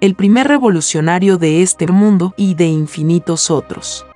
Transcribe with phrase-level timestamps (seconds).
[0.00, 4.06] el primer revolucionario de este mundo y de infinitos otros.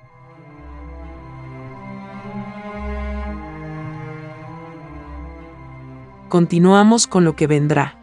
[6.29, 7.97] Continuamos con lo que vendrá.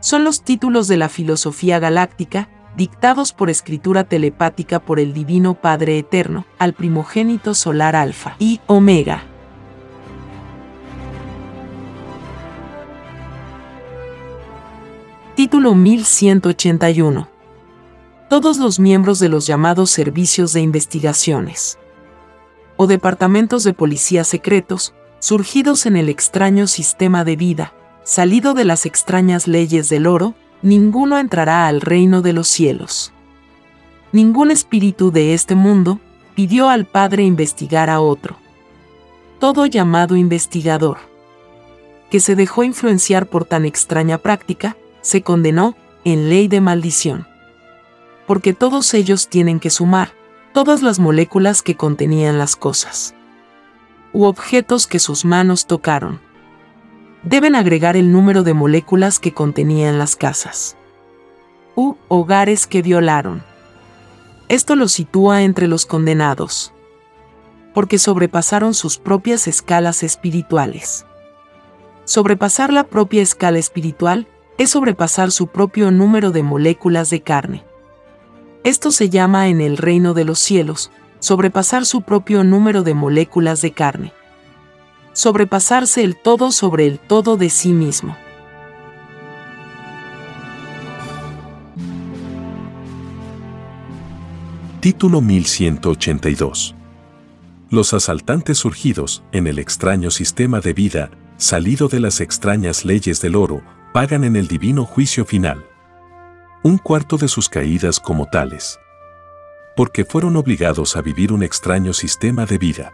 [0.00, 5.98] Son los títulos de la filosofía galáctica, dictados por escritura telepática por el Divino Padre
[5.98, 9.33] Eterno, al primogénito solar Alfa y Omega.
[15.34, 17.28] Título 1181.
[18.30, 21.76] Todos los miembros de los llamados servicios de investigaciones
[22.76, 27.72] o departamentos de policía secretos, surgidos en el extraño sistema de vida,
[28.04, 33.12] salido de las extrañas leyes del oro, ninguno entrará al reino de los cielos.
[34.12, 35.98] Ningún espíritu de este mundo
[36.36, 38.36] pidió al Padre investigar a otro.
[39.40, 40.98] Todo llamado investigador,
[42.08, 47.28] que se dejó influenciar por tan extraña práctica, se condenó en ley de maldición.
[48.26, 50.12] Porque todos ellos tienen que sumar
[50.54, 53.14] todas las moléculas que contenían las cosas
[54.14, 56.20] u objetos que sus manos tocaron.
[57.22, 60.76] Deben agregar el número de moléculas que contenían las casas
[61.74, 63.42] u hogares que violaron.
[64.48, 66.72] Esto los sitúa entre los condenados,
[67.74, 71.04] porque sobrepasaron sus propias escalas espirituales.
[72.04, 74.28] Sobrepasar la propia escala espiritual
[74.58, 77.64] es sobrepasar su propio número de moléculas de carne.
[78.62, 83.60] Esto se llama en el reino de los cielos, sobrepasar su propio número de moléculas
[83.62, 84.12] de carne.
[85.12, 88.16] Sobrepasarse el todo sobre el todo de sí mismo.
[94.80, 96.74] Título 1182
[97.70, 103.34] Los asaltantes surgidos en el extraño sistema de vida, salido de las extrañas leyes del
[103.34, 103.62] oro,
[103.94, 105.64] pagan en el divino juicio final.
[106.64, 108.80] Un cuarto de sus caídas como tales.
[109.76, 112.92] Porque fueron obligados a vivir un extraño sistema de vida.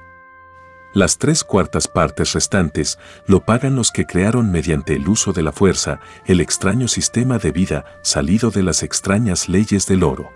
[0.93, 5.53] Las tres cuartas partes restantes lo pagan los que crearon mediante el uso de la
[5.53, 10.31] fuerza el extraño sistema de vida salido de las extrañas leyes del oro.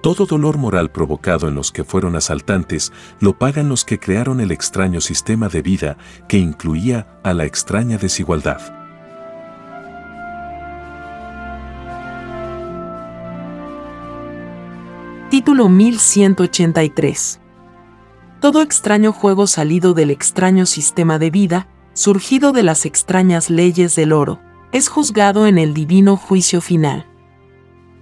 [0.00, 4.52] Todo dolor moral provocado en los que fueron asaltantes lo pagan los que crearon el
[4.52, 5.98] extraño sistema de vida
[6.30, 8.85] que incluía a la extraña desigualdad.
[15.28, 17.40] Título 1183.
[18.40, 24.12] Todo extraño juego salido del extraño sistema de vida, surgido de las extrañas leyes del
[24.12, 24.38] oro,
[24.70, 27.06] es juzgado en el divino juicio final.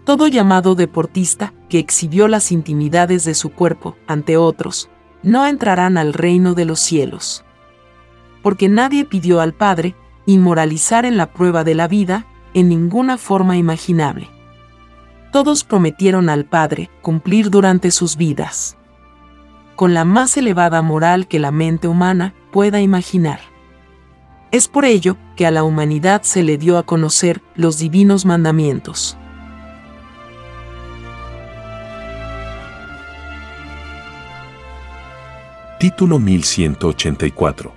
[0.05, 4.91] Todo llamado deportista que exhibió las intimidades de su cuerpo ante otros,
[5.23, 7.43] no entrarán al reino de los cielos.
[8.43, 13.56] Porque nadie pidió al Padre inmoralizar en la prueba de la vida en ninguna forma
[13.56, 14.33] imaginable
[15.34, 18.76] todos prometieron al Padre cumplir durante sus vidas.
[19.75, 23.40] con la más elevada moral que la mente humana pueda imaginar.
[24.52, 29.19] Es por ello que a la humanidad se le dio a conocer los divinos mandamientos.
[35.80, 37.74] Título 1184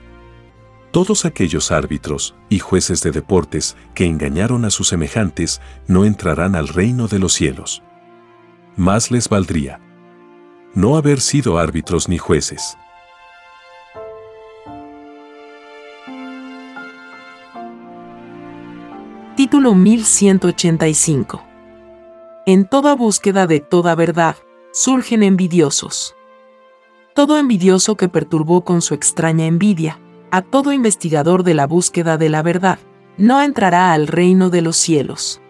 [0.97, 6.67] todos aquellos árbitros y jueces de deportes que engañaron a sus semejantes no entrarán al
[6.67, 7.83] reino de los cielos.
[8.75, 9.79] Más les valdría
[10.73, 12.79] no haber sido árbitros ni jueces.
[19.35, 21.43] Título 1185
[22.47, 24.35] En toda búsqueda de toda verdad,
[24.73, 26.15] surgen envidiosos.
[27.13, 29.99] Todo envidioso que perturbó con su extraña envidia,
[30.31, 32.79] a todo investigador de la búsqueda de la verdad,
[33.17, 35.41] no entrará al reino de los cielos.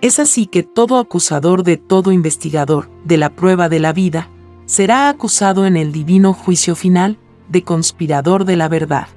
[0.00, 4.28] Es así que todo acusador de todo investigador de la prueba de la vida
[4.66, 7.18] será acusado en el divino juicio final
[7.48, 9.08] de conspirador de la verdad,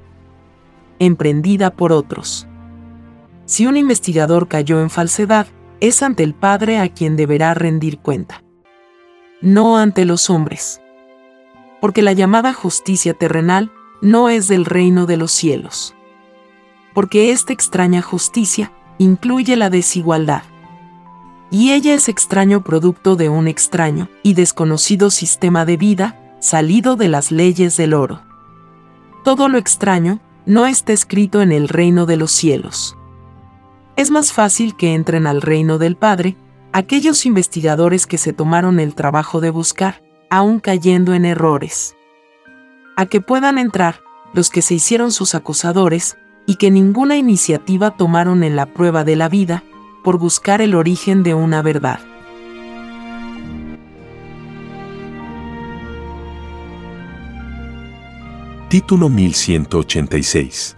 [0.98, 2.48] emprendida por otros.
[3.44, 5.46] Si un investigador cayó en falsedad,
[5.80, 8.42] es ante el Padre a quien deberá rendir cuenta,
[9.40, 10.80] no ante los hombres.
[11.80, 13.72] Porque la llamada justicia terrenal
[14.02, 15.94] no es del reino de los cielos.
[16.92, 20.42] Porque esta extraña justicia incluye la desigualdad.
[21.50, 27.08] Y ella es extraño producto de un extraño y desconocido sistema de vida salido de
[27.08, 28.22] las leyes del oro.
[29.22, 32.96] Todo lo extraño no está escrito en el reino de los cielos.
[33.94, 36.36] Es más fácil que entren al reino del Padre
[36.72, 41.94] aquellos investigadores que se tomaron el trabajo de buscar, aun cayendo en errores
[42.96, 44.02] a que puedan entrar
[44.34, 46.16] los que se hicieron sus acusadores
[46.46, 49.62] y que ninguna iniciativa tomaron en la prueba de la vida
[50.02, 52.00] por buscar el origen de una verdad.
[58.68, 60.76] Título 1186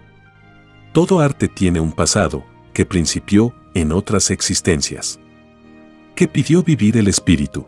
[0.91, 5.19] Todo arte tiene un pasado que principió en otras existencias.
[6.13, 7.65] Que pidió vivir el espíritu.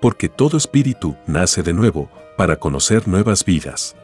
[0.00, 3.96] Porque todo espíritu nace de nuevo para conocer nuevas vidas.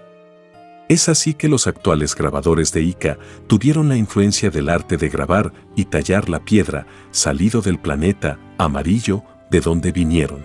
[0.91, 3.17] Es así que los actuales grabadores de Ica
[3.47, 9.23] tuvieron la influencia del arte de grabar y tallar la piedra salido del planeta amarillo
[9.53, 10.45] de donde vinieron.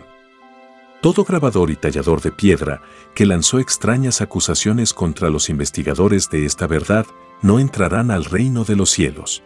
[1.02, 2.82] Todo grabador y tallador de piedra
[3.16, 7.08] que lanzó extrañas acusaciones contra los investigadores de esta verdad
[7.42, 9.42] no entrarán al reino de los cielos.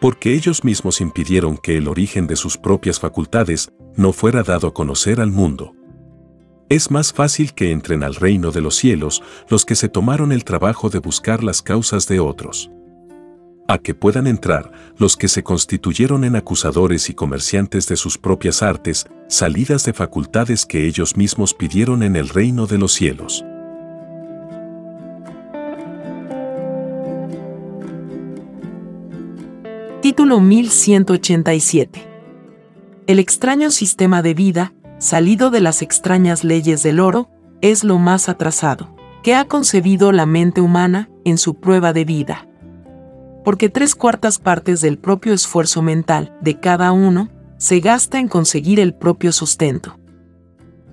[0.00, 4.72] Porque ellos mismos impidieron que el origen de sus propias facultades no fuera dado a
[4.74, 5.74] conocer al mundo
[6.68, 10.44] es más fácil que entren al reino de los cielos los que se tomaron el
[10.44, 12.70] trabajo de buscar las causas de otros.
[13.68, 18.62] A que puedan entrar los que se constituyeron en acusadores y comerciantes de sus propias
[18.62, 23.44] artes, salidas de facultades que ellos mismos pidieron en el reino de los cielos.
[30.00, 32.06] Título 1187
[33.06, 37.30] El extraño sistema de vida salido de las extrañas leyes del oro,
[37.60, 42.48] es lo más atrasado que ha concebido la mente humana en su prueba de vida.
[43.44, 48.78] Porque tres cuartas partes del propio esfuerzo mental de cada uno se gasta en conseguir
[48.78, 49.98] el propio sustento.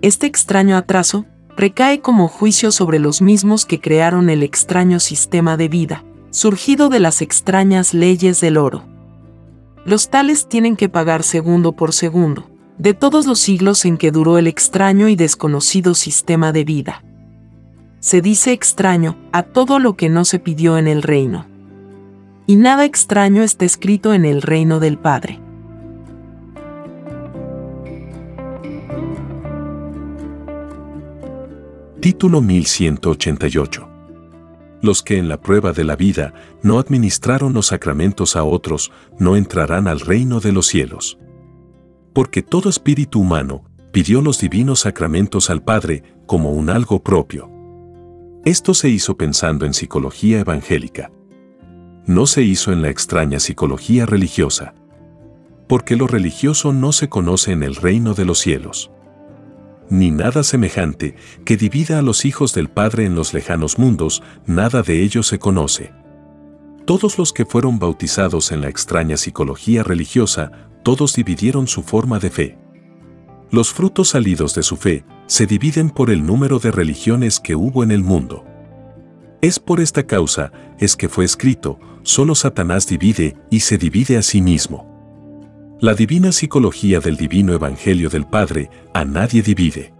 [0.02, 5.70] Este extraño atraso recae como juicio sobre los mismos que crearon el extraño sistema de
[5.70, 8.84] vida, surgido de las extrañas leyes del oro.
[9.86, 14.38] Los tales tienen que pagar segundo por segundo, de todos los siglos en que duró
[14.38, 17.04] el extraño y desconocido sistema de vida.
[18.00, 21.48] Se dice extraño a todo lo que no se pidió en el reino.
[22.46, 25.40] Y nada extraño está escrito en el reino del Padre.
[32.02, 33.90] Título 1188
[34.82, 39.36] Los que en la prueba de la vida no administraron los sacramentos a otros no
[39.36, 41.18] entrarán al reino de los cielos
[42.16, 47.52] porque todo espíritu humano pidió los divinos sacramentos al Padre como un algo propio.
[48.46, 51.12] Esto se hizo pensando en psicología evangélica.
[52.06, 54.74] No se hizo en la extraña psicología religiosa.
[55.68, 58.92] Porque lo religioso no se conoce en el reino de los cielos.
[59.90, 64.84] Ni nada semejante que divida a los hijos del Padre en los lejanos mundos, nada
[64.84, 65.92] de ello se conoce.
[66.86, 72.30] Todos los que fueron bautizados en la extraña psicología religiosa todos dividieron su forma de
[72.30, 72.58] fe.
[73.50, 77.84] Los frutos salidos de su fe se dividen por el número de religiones que hubo
[77.84, 78.46] en el mundo.
[79.42, 84.22] Es por esta causa es que fue escrito, solo Satanás divide y se divide a
[84.22, 85.76] sí mismo.
[85.82, 89.92] La divina psicología del divino Evangelio del Padre a nadie divide.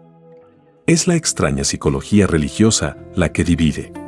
[0.86, 4.05] Es la extraña psicología religiosa la que divide.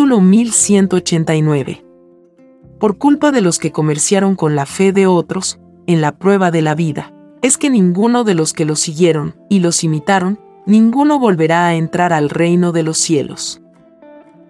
[0.00, 1.84] Título 1189.
[2.78, 6.62] Por culpa de los que comerciaron con la fe de otros, en la prueba de
[6.62, 11.66] la vida, es que ninguno de los que los siguieron y los imitaron, ninguno volverá
[11.66, 13.60] a entrar al reino de los cielos.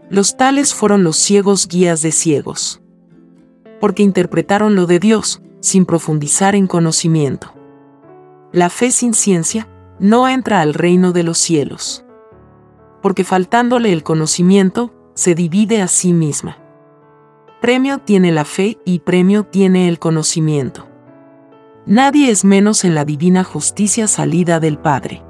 [0.08, 2.80] Los tales fueron los ciegos guías de ciegos.
[3.80, 7.52] Porque interpretaron lo de Dios, sin profundizar en conocimiento.
[8.52, 9.66] La fe sin ciencia
[9.98, 12.04] no entra al reino de los cielos.
[13.02, 16.58] Porque faltándole el conocimiento, se divide a sí misma.
[17.60, 20.88] Premio tiene la fe y premio tiene el conocimiento.
[21.86, 25.22] Nadie es menos en la divina justicia salida del Padre.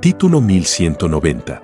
[0.00, 1.62] Título 1190.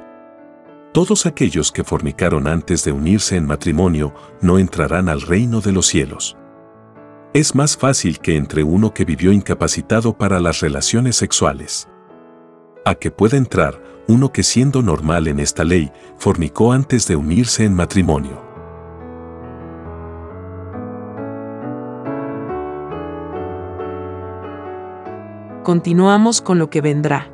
[0.92, 5.86] Todos aquellos que fornicaron antes de unirse en matrimonio no entrarán al reino de los
[5.86, 6.36] cielos.
[7.34, 11.88] Es más fácil que entre uno que vivió incapacitado para las relaciones sexuales.
[12.84, 17.64] A que pueda entrar uno que siendo normal en esta ley, fornicó antes de unirse
[17.64, 18.40] en matrimonio.
[25.64, 27.32] Continuamos con lo que vendrá.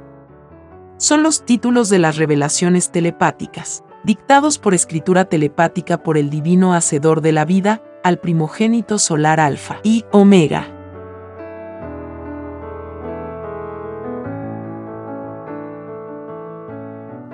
[0.97, 7.21] Son los títulos de las revelaciones telepáticas, dictados por escritura telepática por el divino hacedor
[7.21, 10.77] de la vida, al primogénito solar Alfa y Omega.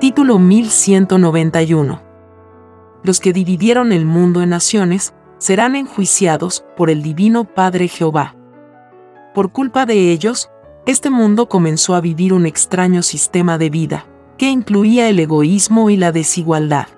[0.01, 2.03] Título 1191.
[3.03, 8.37] Los que dividieron el mundo en naciones serán enjuiciados por el divino Padre Jehová.
[9.35, 10.51] Por culpa de ellos,
[10.87, 14.07] este mundo comenzó a vivir un extraño sistema de vida,
[14.39, 16.89] que incluía el egoísmo y la desigualdad.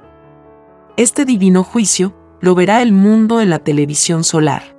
[0.97, 4.77] Este divino juicio lo verá el mundo en la televisión solar.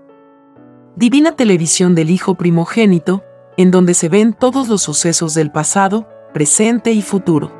[0.96, 3.24] Divina televisión del Hijo primogénito,
[3.58, 7.51] en donde se ven todos los sucesos del pasado, presente y futuro.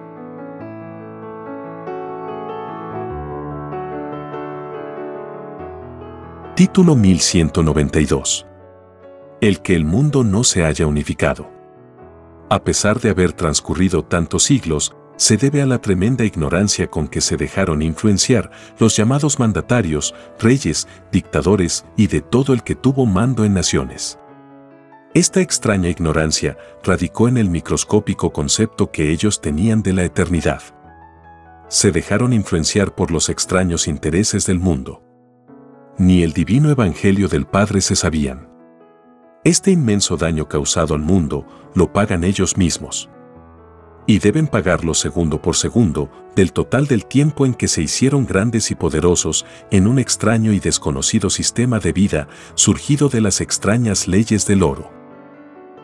[6.56, 8.46] Título 1192.
[9.40, 11.50] El que el mundo no se haya unificado.
[12.50, 17.20] A pesar de haber transcurrido tantos siglos, se debe a la tremenda ignorancia con que
[17.20, 23.44] se dejaron influenciar los llamados mandatarios, reyes, dictadores y de todo el que tuvo mando
[23.44, 24.18] en naciones.
[25.14, 30.62] Esta extraña ignorancia radicó en el microscópico concepto que ellos tenían de la eternidad.
[31.68, 35.04] Se dejaron influenciar por los extraños intereses del mundo.
[35.98, 38.48] Ni el divino evangelio del Padre se sabían.
[39.44, 41.46] Este inmenso daño causado al mundo
[41.76, 43.10] lo pagan ellos mismos
[44.10, 48.72] y deben pagarlo segundo por segundo del total del tiempo en que se hicieron grandes
[48.72, 54.48] y poderosos en un extraño y desconocido sistema de vida surgido de las extrañas leyes
[54.48, 54.92] del oro.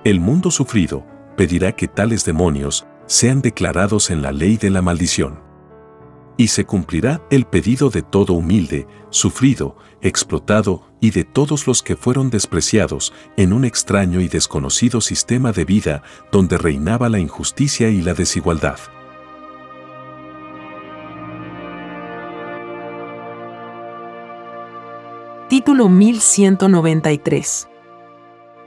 [0.04, 1.06] El mundo sufrido
[1.38, 5.45] pedirá que tales demonios sean declarados en la ley de la maldición
[6.38, 11.96] y se cumplirá el pedido de todo humilde, sufrido, explotado y de todos los que
[11.96, 18.02] fueron despreciados en un extraño y desconocido sistema de vida donde reinaba la injusticia y
[18.02, 18.80] la desigualdad.
[25.48, 27.68] Título 1193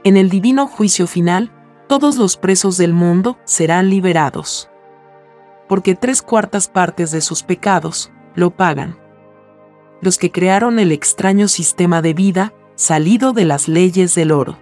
[0.05, 1.51] En el divino juicio final,
[1.87, 4.68] todos los presos del mundo serán liberados
[5.69, 8.97] porque tres cuartas partes de sus pecados lo pagan.
[10.01, 14.57] Los que crearon el extraño sistema de vida salido de las leyes del oro.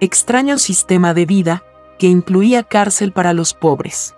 [0.00, 1.62] Extraño sistema de vida
[1.98, 4.14] que incluía cárcel para los pobres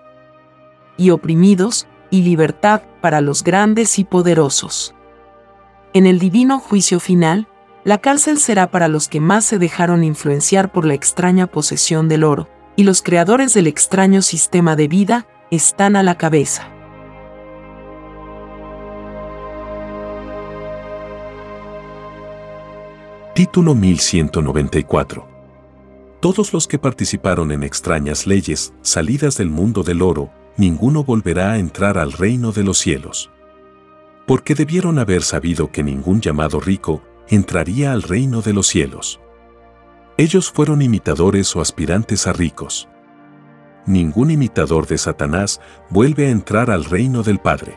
[0.97, 4.95] y oprimidos y libertad para los grandes y poderosos.
[5.93, 7.49] En el divino juicio final,
[7.85, 12.25] la cárcel será para los que más se dejaron influenciar por la extraña posesión del
[12.25, 16.67] oro, y los creadores del extraño sistema de vida están a la cabeza.
[23.35, 25.29] Título 1194.
[26.21, 31.59] Todos los que participaron en extrañas leyes, salidas del mundo del oro, ninguno volverá a
[31.59, 33.31] entrar al reino de los cielos.
[34.27, 39.21] Porque debieron haber sabido que ningún llamado rico entraría al reino de los cielos.
[40.17, 42.89] Ellos fueron imitadores o aspirantes a ricos
[43.87, 45.61] ningún imitador de Satanás
[45.91, 47.77] vuelve a entrar al reino del Padre.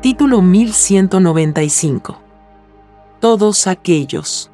[0.00, 2.20] Título 1195
[3.20, 4.50] Todos aquellos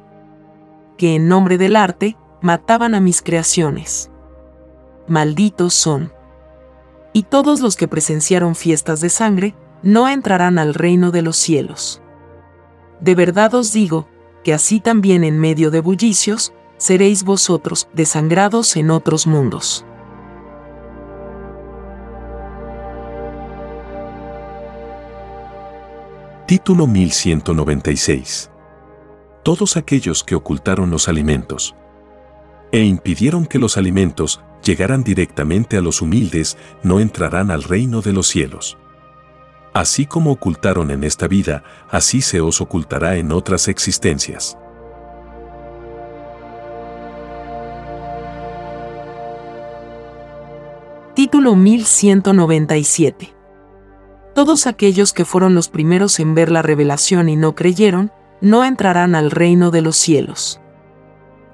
[0.97, 4.09] que en nombre del arte mataban a mis creaciones.
[5.07, 6.11] malditos son.
[7.13, 12.01] Y todos los que presenciaron fiestas de sangre, no entrarán al reino de los cielos.
[12.99, 14.07] De verdad os digo,
[14.45, 19.83] que así también en medio de bullicios, seréis vosotros desangrados en otros mundos.
[26.45, 28.51] Título 1196.
[29.41, 31.73] Todos aquellos que ocultaron los alimentos
[32.71, 38.13] e impidieron que los alimentos llegaran directamente a los humildes no entrarán al reino de
[38.13, 38.77] los cielos.
[39.75, 44.57] Así como ocultaron en esta vida, así se os ocultará en otras existencias.
[51.13, 53.35] Título 1197
[54.33, 59.15] todos aquellos que fueron los primeros en ver la revelación y no creyeron, no entrarán
[59.15, 60.59] al reino de los cielos.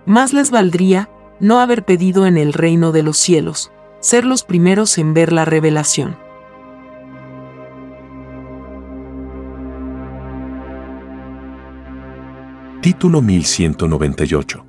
[0.07, 1.07] Más les valdría
[1.39, 5.45] no haber pedido en el reino de los cielos, ser los primeros en ver la
[5.45, 6.17] revelación.
[12.81, 14.65] Título 1198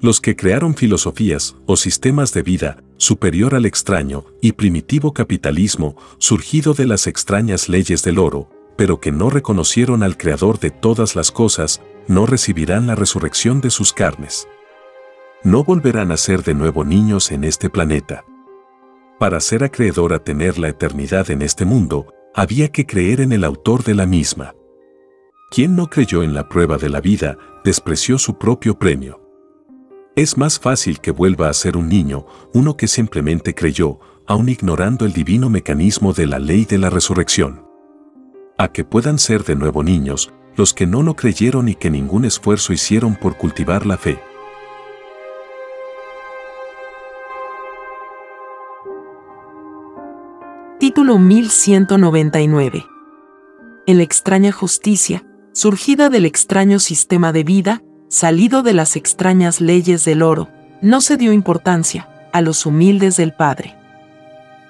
[0.00, 6.74] los que crearon filosofías o sistemas de vida superior al extraño y primitivo capitalismo surgido
[6.74, 11.32] de las extrañas leyes del oro, pero que no reconocieron al Creador de todas las
[11.32, 14.46] cosas, no recibirán la resurrección de sus carnes.
[15.42, 18.26] No volverán a ser de nuevo niños en este planeta.
[19.18, 23.44] Para ser acreedor a tener la eternidad en este mundo, había que creer en el
[23.44, 24.52] autor de la misma.
[25.54, 29.20] Quien no creyó en la prueba de la vida, despreció su propio premio.
[30.16, 35.04] Es más fácil que vuelva a ser un niño, uno que simplemente creyó, aun ignorando
[35.04, 37.64] el divino mecanismo de la ley de la resurrección.
[38.58, 42.24] A que puedan ser de nuevo niños, los que no lo creyeron y que ningún
[42.24, 44.18] esfuerzo hicieron por cultivar la fe.
[50.80, 52.84] Título 1199
[53.86, 60.04] En la extraña justicia, surgida del extraño sistema de vida, salido de las extrañas leyes
[60.04, 60.48] del oro,
[60.82, 63.76] no se dio importancia a los humildes del Padre.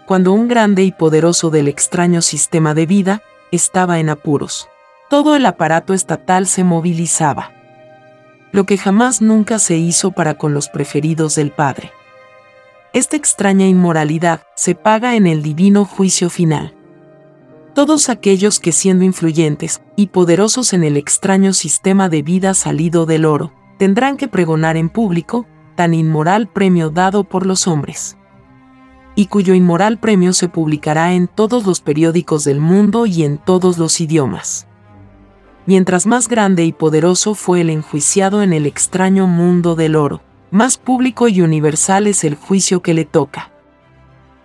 [0.07, 4.68] Cuando un grande y poderoso del extraño sistema de vida estaba en apuros,
[5.09, 7.53] todo el aparato estatal se movilizaba.
[8.53, 11.92] Lo que jamás nunca se hizo para con los preferidos del Padre.
[12.92, 16.75] Esta extraña inmoralidad se paga en el divino juicio final
[17.75, 23.25] todos aquellos que siendo influyentes y poderosos en el extraño sistema de vida salido del
[23.25, 28.17] oro, tendrán que pregonar en público tan inmoral premio dado por los hombres,
[29.17, 33.77] y cuyo inmoral premio se publicará en todos los periódicos del mundo y en todos
[33.77, 34.69] los idiomas.
[35.67, 40.77] Mientras más grande y poderoso fue el enjuiciado en el extraño mundo del oro, más
[40.77, 43.54] público y universal es el juicio que le toca.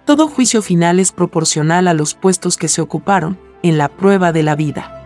[0.10, 4.42] Todo juicio final es proporcional a los puestos que se ocuparon en la prueba de
[4.42, 5.06] la vida.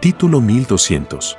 [0.00, 1.38] Título 1200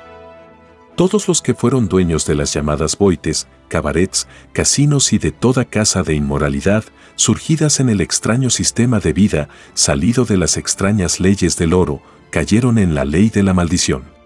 [0.96, 6.02] todos los que fueron dueños de las llamadas boites, cabarets, casinos y de toda casa
[6.02, 6.84] de inmoralidad,
[7.16, 12.78] surgidas en el extraño sistema de vida, salido de las extrañas leyes del oro, cayeron
[12.78, 14.19] en la ley de la maldición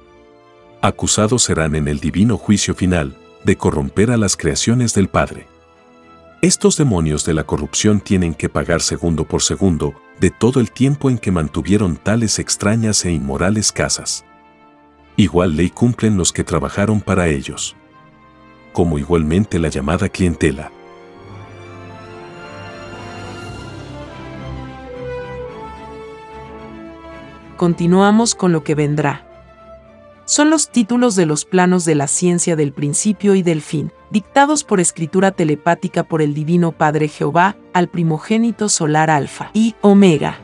[0.84, 5.46] acusados serán en el divino juicio final de corromper a las creaciones del Padre.
[6.42, 11.08] Estos demonios de la corrupción tienen que pagar segundo por segundo de todo el tiempo
[11.08, 14.26] en que mantuvieron tales extrañas e inmorales casas.
[15.16, 17.76] Igual ley cumplen los que trabajaron para ellos.
[18.74, 20.70] Como igualmente la llamada clientela.
[27.56, 29.23] Continuamos con lo que vendrá
[30.26, 34.64] son los títulos de los planos de la ciencia del principio y del fin, dictados
[34.64, 40.38] por escritura telepática por el Divino Padre Jehová al primogénito solar Alfa y Omega.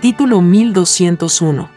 [0.00, 1.68] Título 1201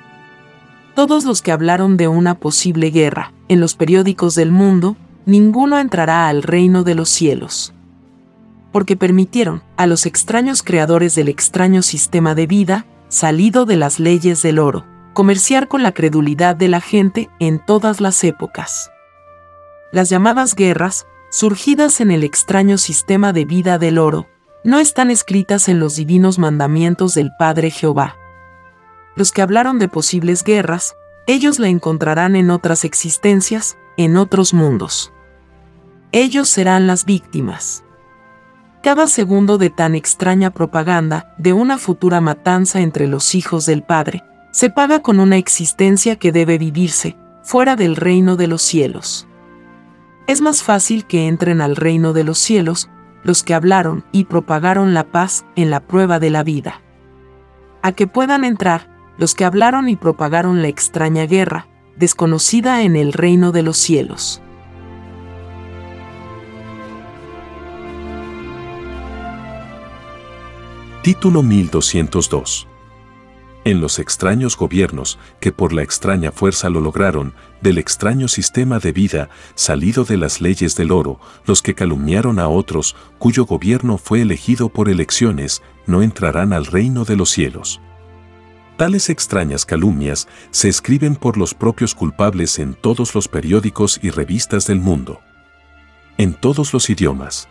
[0.95, 6.29] Todos los que hablaron de una posible guerra en los periódicos del mundo, ninguno entrará
[6.29, 7.73] al reino de los cielos
[8.73, 14.41] porque permitieron a los extraños creadores del extraño sistema de vida, salido de las leyes
[14.41, 14.83] del oro,
[15.13, 18.91] comerciar con la credulidad de la gente en todas las épocas.
[19.91, 24.27] Las llamadas guerras, surgidas en el extraño sistema de vida del oro,
[24.63, 28.17] no están escritas en los divinos mandamientos del Padre Jehová.
[29.15, 30.95] Los que hablaron de posibles guerras,
[31.27, 35.13] ellos la encontrarán en otras existencias, en otros mundos.
[36.11, 37.83] Ellos serán las víctimas
[38.83, 44.25] Cada segundo de tan extraña propaganda de una futura matanza entre los hijos del Padre
[44.51, 49.25] se paga con una existencia que debe vivirse fuera del reino de los cielos.
[50.27, 52.89] Es más fácil que entren al reino de los cielos
[53.23, 56.81] los que hablaron y propagaron la paz en la prueba de la vida.
[57.83, 63.13] A que puedan entrar los que hablaron y propagaron la extraña guerra, desconocida en el
[63.13, 64.42] reino de los cielos.
[71.03, 72.69] Título 1202
[73.65, 78.93] en los extraños gobiernos que por la extraña fuerza lo lograron, del extraño sistema de
[78.93, 84.21] vida salido de las leyes del oro, los que calumniaron a otros, cuyo gobierno fue
[84.21, 87.81] elegido por elecciones, no entrarán al reino de los cielos.
[88.77, 94.67] Tales extrañas calumnias se escriben por los propios culpables en todos los periódicos y revistas
[94.67, 95.19] del mundo.
[96.17, 97.49] En todos los idiomas.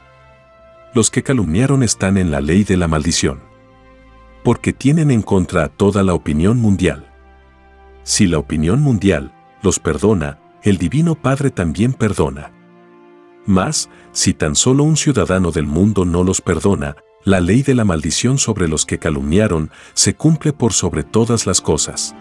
[0.95, 3.53] Los que calumniaron están en la ley de la maldición
[4.43, 7.09] porque tienen en contra a toda la opinión mundial.
[8.03, 12.53] Si la opinión mundial los perdona, el Divino Padre también perdona.
[13.47, 17.85] Mas, si tan solo un ciudadano del mundo no los perdona, la ley de la
[17.85, 22.15] maldición sobre los que calumniaron se cumple por sobre todas las cosas.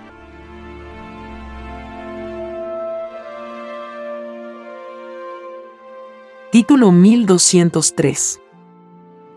[6.51, 8.41] Título 1203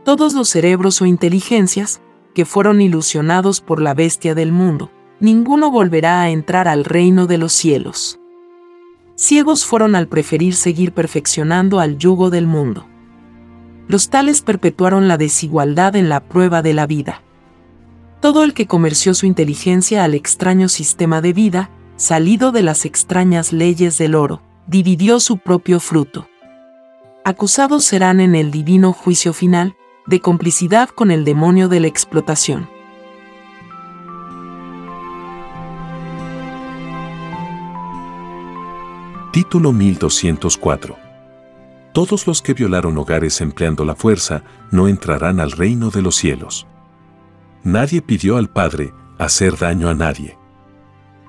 [0.04, 2.02] Todos los cerebros o inteligencias
[2.34, 7.38] que fueron ilusionados por la bestia del mundo, ninguno volverá a entrar al reino de
[7.38, 8.20] los cielos.
[9.16, 12.86] Ciegos fueron al preferir seguir perfeccionando al yugo del mundo.
[13.88, 17.22] Los tales perpetuaron la desigualdad en la prueba de la vida.
[18.20, 23.52] Todo el que comerció su inteligencia al extraño sistema de vida, salido de las extrañas
[23.52, 26.26] leyes del oro, dividió su propio fruto.
[27.24, 32.68] Acusados serán en el divino juicio final, de complicidad con el demonio de la explotación.
[39.32, 40.96] Título 1204
[41.92, 46.66] Todos los que violaron hogares empleando la fuerza no entrarán al reino de los cielos.
[47.62, 50.38] Nadie pidió al Padre hacer daño a nadie.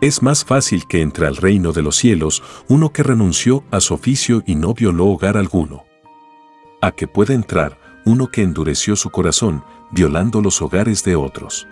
[0.01, 3.93] Es más fácil que entre al reino de los cielos uno que renunció a su
[3.93, 5.85] oficio y no violó hogar alguno.
[6.81, 11.67] A que pueda entrar uno que endureció su corazón, violando los hogares de otros.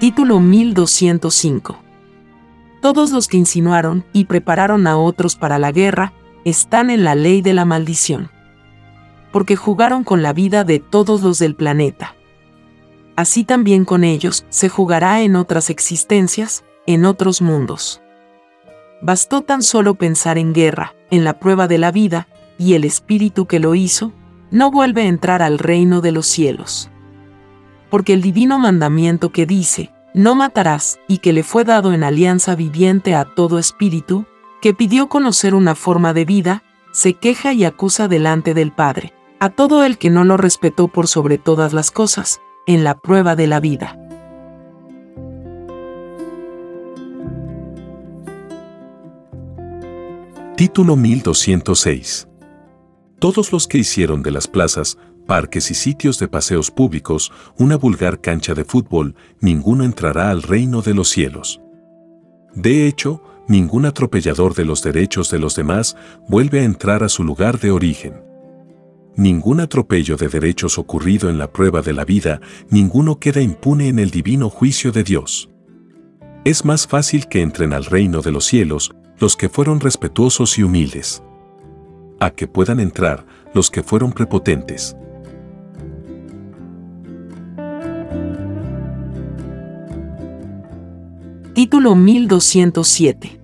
[0.00, 1.78] Título 1205
[2.82, 6.12] Todos los que insinuaron y prepararon a otros para la guerra
[6.44, 8.30] están en la ley de la maldición,
[9.32, 12.16] porque jugaron con la vida de todos los del planeta.
[13.14, 18.00] Así también con ellos se jugará en otras existencias, en otros mundos.
[19.00, 23.46] Bastó tan solo pensar en guerra, en la prueba de la vida, y el espíritu
[23.46, 24.12] que lo hizo,
[24.50, 26.90] no vuelve a entrar al reino de los cielos.
[27.90, 32.56] Porque el divino mandamiento que dice, no matarás, y que le fue dado en alianza
[32.56, 34.26] viviente a todo espíritu,
[34.60, 39.50] que pidió conocer una forma de vida, se queja y acusa delante del Padre, a
[39.50, 43.46] todo el que no lo respetó por sobre todas las cosas, en la prueba de
[43.46, 43.96] la vida.
[50.58, 52.26] Título 1206.
[53.20, 58.20] Todos los que hicieron de las plazas, parques y sitios de paseos públicos una vulgar
[58.20, 61.60] cancha de fútbol, ninguno entrará al reino de los cielos.
[62.56, 65.96] De hecho, ningún atropellador de los derechos de los demás
[66.28, 68.20] vuelve a entrar a su lugar de origen.
[69.14, 74.00] Ningún atropello de derechos ocurrido en la prueba de la vida, ninguno queda impune en
[74.00, 75.50] el divino juicio de Dios.
[76.44, 80.62] Es más fácil que entren al reino de los cielos los que fueron respetuosos y
[80.62, 81.22] humildes.
[82.20, 84.96] A que puedan entrar los que fueron prepotentes.
[91.54, 93.40] Título 1207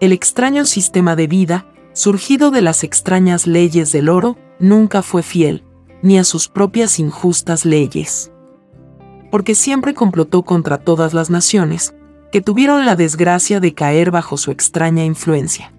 [0.00, 5.64] El extraño sistema de vida, surgido de las extrañas leyes del oro, nunca fue fiel,
[6.02, 8.32] ni a sus propias injustas leyes.
[9.30, 11.94] Porque siempre complotó contra todas las naciones,
[12.32, 15.72] que tuvieron la desgracia de caer bajo su extraña influencia.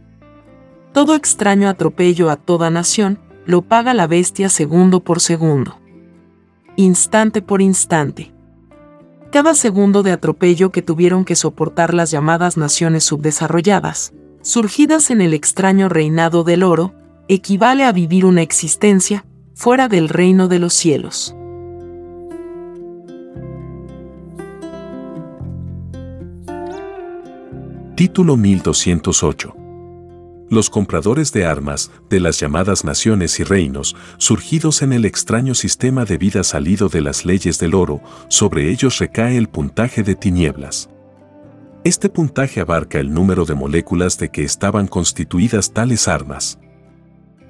[0.93, 5.79] Todo extraño atropello a toda nación lo paga la bestia segundo por segundo.
[6.75, 8.31] Instante por instante.
[9.31, 14.13] Cada segundo de atropello que tuvieron que soportar las llamadas naciones subdesarrolladas,
[14.43, 16.93] surgidas en el extraño reinado del oro,
[17.27, 21.35] equivale a vivir una existencia fuera del reino de los cielos.
[27.95, 29.55] Título 1208.
[30.49, 36.03] los compradores de armas de las llamadas naciones y reinos, surgidos en el extraño sistema
[36.03, 40.89] de vida salido de las leyes del oro, sobre ellos recae el puntaje de tinieblas.
[41.83, 46.59] Este puntaje abarca el número de moléculas de que estaban constituidas tales armas,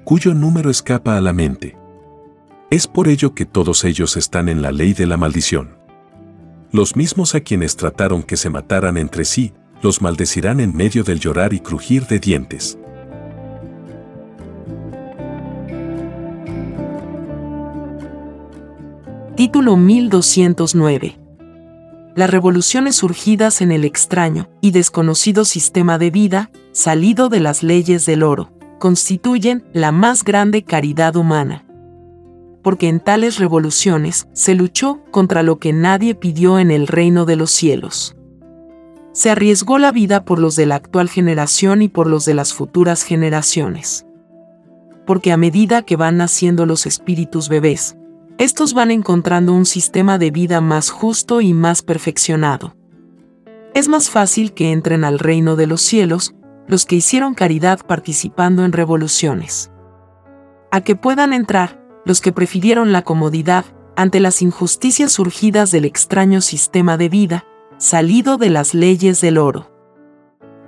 [0.04, 1.76] cuyo número escapa a la mente.
[2.70, 5.78] Es por ello que todos ellos están en la ley de la maldición.
[6.70, 11.20] Los mismos a quienes trataron que se mataran entre sí, los maldecirán en medio del
[11.20, 12.78] llorar y crujir de dientes.
[19.36, 21.18] Título 1209.
[22.14, 28.06] Las revoluciones surgidas en el extraño y desconocido sistema de vida, salido de las leyes
[28.06, 31.64] del oro, constituyen la más grande caridad humana.
[32.62, 37.34] Porque en tales revoluciones se luchó contra lo que nadie pidió en el reino de
[37.34, 38.14] los cielos.
[39.14, 42.52] Se arriesgó la vida por los de la actual generación y por los de las
[42.52, 44.06] futuras generaciones.
[45.06, 47.96] Porque a medida que van naciendo los espíritus bebés,
[48.38, 52.74] estos van encontrando un sistema de vida más justo y más perfeccionado.
[53.72, 56.34] Es más fácil que entren al reino de los cielos
[56.66, 59.70] los que hicieron caridad participando en revoluciones.
[60.72, 66.40] A que puedan entrar los que prefirieron la comodidad ante las injusticias surgidas del extraño
[66.40, 67.44] sistema de vida,
[67.84, 69.70] salido de las leyes del oro.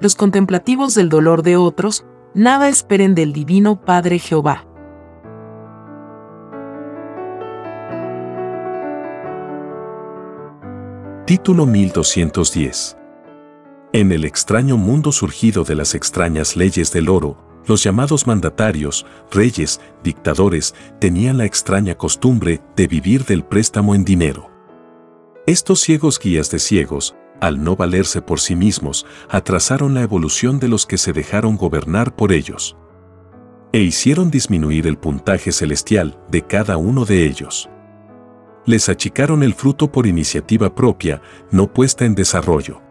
[0.01, 4.67] Los contemplativos del dolor de otros, nada esperen del Divino Padre Jehová.
[11.27, 12.99] Título 1210.
[13.95, 19.81] En el extraño mundo surgido de las extrañas leyes del oro, los llamados mandatarios, reyes,
[20.05, 24.56] dictadores, tenían la extraña costumbre de vivir del préstamo en dinero.
[25.47, 30.69] Estos ciegos guías de ciegos, al no valerse por sí mismos, atrasaron la evolución de
[30.69, 32.77] los que se dejaron gobernar por ellos.
[33.73, 37.69] E hicieron disminuir el puntaje celestial de cada uno de ellos
[38.67, 42.83] les achicaron el fruto por iniciativa propia, no puesta en desarrollo.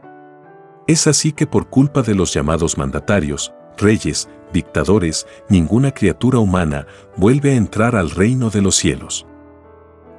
[0.88, 6.88] Es así que por culpa de los llamados mandatarios, reyes, dictadores, ninguna criatura humana
[7.18, 9.28] vuelve a entrar al reino de los cielos.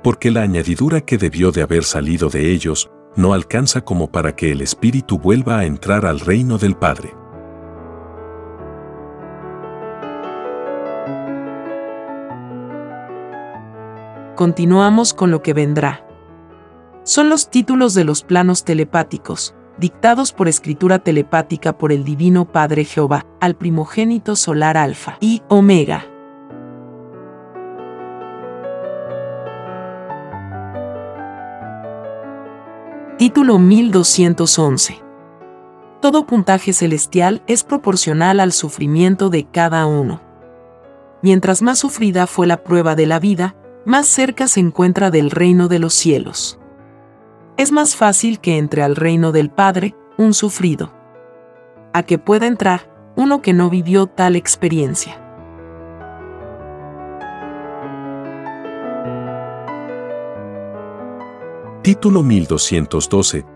[0.06, 4.52] Porque la añadidura que debió de haber salido de ellos no alcanza como para que
[4.52, 7.12] el Espíritu vuelva a entrar al reino del Padre.
[14.36, 16.06] continuamos con lo que vendrá.
[17.02, 22.84] Son los títulos de los planos telepáticos, dictados por escritura telepática por el Divino Padre
[22.84, 26.15] Jehová, al primogénito solar Alfa y Omega.
[33.18, 35.02] Título 1211.
[36.02, 40.20] Todo puntaje celestial es proporcional al sufrimiento de cada uno.
[41.22, 45.68] Mientras más sufrida fue la prueba de la vida, más cerca se encuentra del reino
[45.68, 46.58] de los cielos.
[47.56, 50.92] Es más fácil que entre al reino del Padre un sufrido,
[51.94, 55.25] a que pueda entrar uno que no vivió tal experiencia.
[61.86, 63.46] Título 1212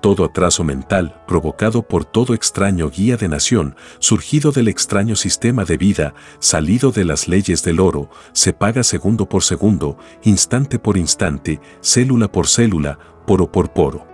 [0.00, 5.76] todo atraso mental provocado por todo extraño guía de nación, surgido del extraño sistema de
[5.76, 11.60] vida, salido de las leyes del oro, se paga segundo por segundo, instante por instante,
[11.80, 14.04] célula por célula, poro por poro.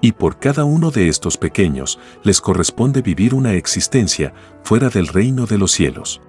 [0.00, 4.32] Y por cada uno de estos pequeños les corresponde vivir una existencia
[4.64, 6.22] fuera del reino de los cielos.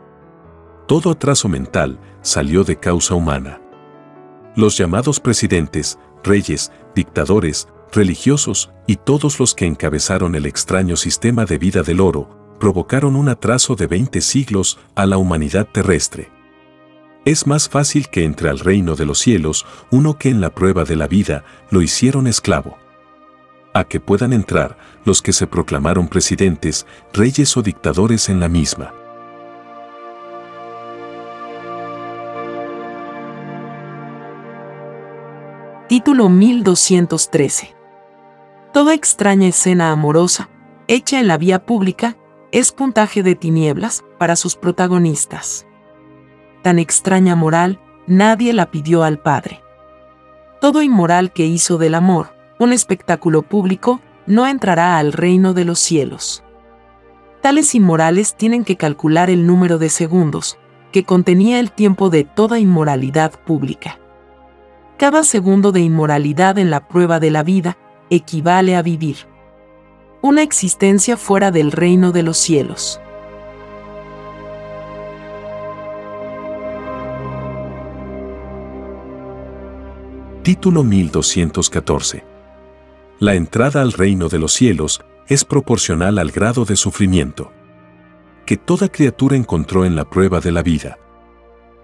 [0.90, 3.62] Todo atraso mental salió de causa humana.
[4.58, 11.58] Los llamados presidentes, reyes, dictadores, religiosos y todos los que encabezaron el extraño sistema de
[11.58, 16.30] vida del oro, provocaron un atraso de 20 siglos a la humanidad terrestre.
[17.26, 20.86] Es más fácil que entre al reino de los cielos uno que en la prueba
[20.86, 22.78] de la vida lo hicieron esclavo.
[23.74, 28.94] A que puedan entrar los que se proclamaron presidentes, reyes o dictadores en la misma.
[35.88, 37.74] Título 1213
[38.74, 40.50] Toda extraña escena amorosa,
[40.90, 42.18] hecha en la vía pública,
[42.52, 45.66] es puntaje de tinieblas para sus protagonistas.
[46.62, 49.62] Tan extraña moral, nadie la pidió al Padre.
[50.60, 55.80] Todo inmoral que hizo del amor, un espectáculo público, no entrará al reino de los
[55.80, 56.44] cielos.
[57.42, 60.60] Tales inmorales tienen que calcular el número de segundos,
[60.92, 64.00] que contenía el tiempo de toda inmoralidad pública.
[64.98, 67.78] Cada segundo de inmoralidad en la prueba de la vida
[68.10, 69.18] equivale a vivir
[70.24, 73.00] una existencia fuera del reino de los cielos.
[80.42, 82.24] Título 1214
[83.20, 87.52] La entrada al reino de los cielos es proporcional al grado de sufrimiento
[88.48, 90.98] que toda criatura encontró en la prueba de la vida.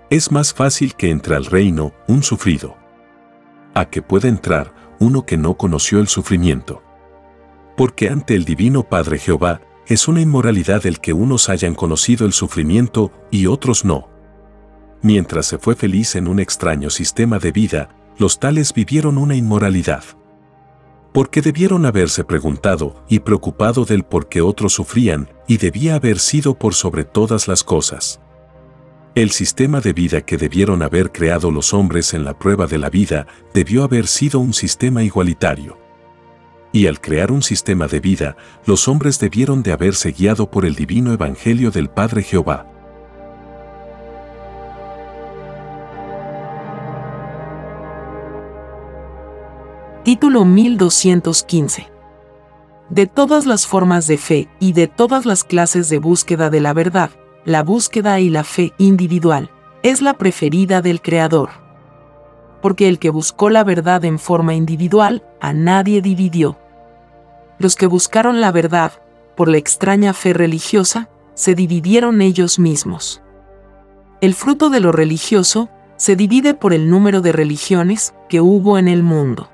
[0.10, 2.83] Es más fácil que entre al reino un sufrido
[3.74, 6.82] a que pueda entrar uno que no conoció el sufrimiento.
[7.76, 12.34] Porque ante el Divino Padre Jehová es una inmoralidad el que unos hayan conocido el
[12.34, 14.10] sufrimiento y otros no.
[15.02, 20.04] Mientras se fue feliz en un extraño sistema de vida, los tales vivieron una inmoralidad.
[21.14, 26.58] Porque debieron haberse preguntado y preocupado del por qué otros sufrían y debía haber sido
[26.58, 28.23] por sobre todas las cosas.
[29.16, 32.90] El sistema de vida que debieron haber creado los hombres en la prueba de la
[32.90, 35.78] vida debió haber sido un sistema igualitario.
[36.72, 40.74] Y al crear un sistema de vida, los hombres debieron de haberse guiado por el
[40.74, 42.66] divino evangelio del Padre Jehová.
[50.04, 51.88] Título 1215
[52.90, 56.74] De todas las formas de fe y de todas las clases de búsqueda de la
[56.74, 57.12] verdad,
[57.46, 59.50] la búsqueda y la fe individual
[59.82, 61.50] es la preferida del Creador.
[62.62, 66.58] Porque el que buscó la verdad en forma individual, a nadie dividió.
[67.60, 68.94] Los que buscaron la verdad,
[69.36, 73.22] por la extraña fe religiosa, se dividieron ellos mismos.
[74.22, 78.88] El fruto de lo religioso se divide por el número de religiones que hubo en
[78.88, 79.50] el mundo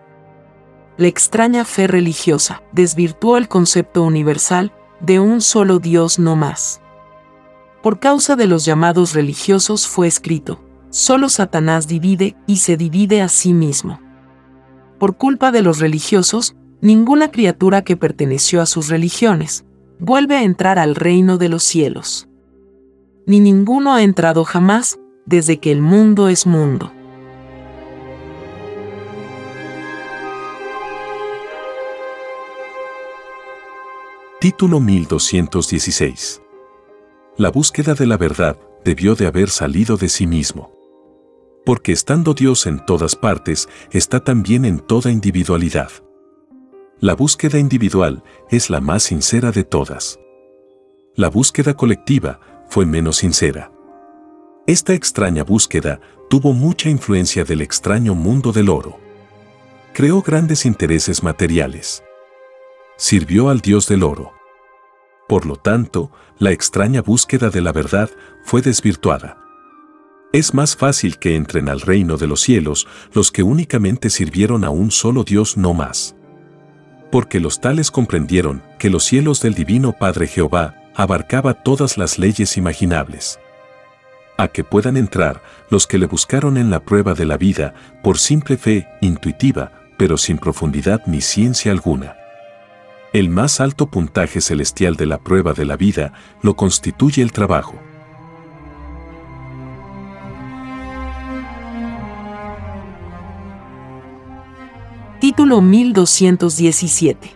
[0.99, 6.82] la extraña fe religiosa desvirtuó el concepto universal de un solo Dios no más.
[7.81, 13.29] Por causa de los llamados religiosos fue escrito, solo Satanás divide y se divide a
[13.29, 14.01] sí mismo.
[14.99, 19.63] Por culpa de los religiosos, ninguna criatura que perteneció a sus religiones
[19.97, 22.27] vuelve a entrar al reino de los cielos.
[23.25, 26.91] Ni ninguno ha entrado jamás desde que el mundo es mundo.
[34.41, 36.41] Título 1216.
[37.39, 40.71] La búsqueda de la verdad debió de haber salido de sí mismo.
[41.65, 45.89] Porque estando Dios en todas partes, está también en toda individualidad.
[46.99, 50.19] La búsqueda individual es la más sincera de todas.
[51.15, 53.71] La búsqueda colectiva fue menos sincera.
[54.67, 58.99] Esta extraña búsqueda tuvo mucha influencia del extraño mundo del oro.
[59.93, 62.04] Creó grandes intereses materiales
[62.99, 64.34] sirvió al dios del oro.
[65.30, 68.10] Por lo tanto, la extraña búsqueda de la verdad
[68.43, 69.38] fue desvirtuada.
[70.32, 74.69] Es más fácil que entren al reino de los cielos los que únicamente sirvieron a
[74.69, 76.15] un solo Dios no más.
[77.12, 82.56] Porque los tales comprendieron que los cielos del Divino Padre Jehová abarcaba todas las leyes
[82.58, 83.39] imaginables.
[84.38, 87.73] A que puedan entrar los que le buscaron en la prueba de la vida
[88.04, 92.18] por simple fe intuitiva, pero sin profundidad ni ciencia alguna.
[93.11, 97.73] El más alto puntaje celestial de la prueba de la vida lo constituye el trabajo.
[105.19, 107.35] Título 1217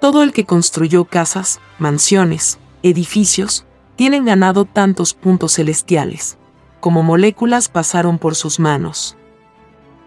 [0.00, 6.36] Todo el que construyó casas, mansiones, edificios, tienen ganado tantos puntos celestiales,
[6.80, 9.16] como moléculas pasaron por sus manos.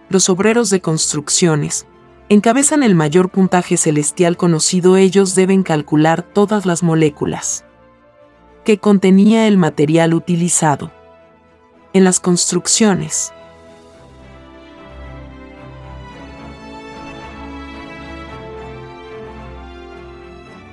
[0.09, 1.87] Los obreros de construcciones,
[2.29, 7.63] encabezan el mayor puntaje celestial conocido, ellos deben calcular todas las moléculas
[8.65, 10.91] que contenía el material utilizado
[11.93, 13.31] en las construcciones.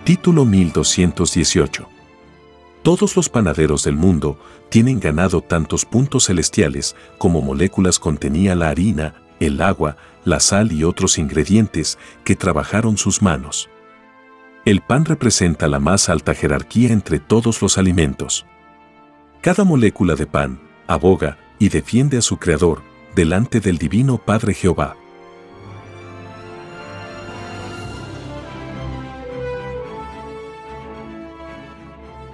[0.02, 1.88] Título 1218
[2.82, 4.38] Todos los panaderos del mundo
[4.70, 10.84] tienen ganado tantos puntos celestiales como moléculas contenía la harina, el agua, la sal y
[10.84, 13.68] otros ingredientes que trabajaron sus manos.
[14.64, 18.46] El pan representa la más alta jerarquía entre todos los alimentos.
[19.42, 22.82] Cada molécula de pan aboga y defiende a su Creador
[23.14, 24.96] delante del Divino Padre Jehová.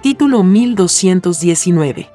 [0.01, 2.09] Título 1219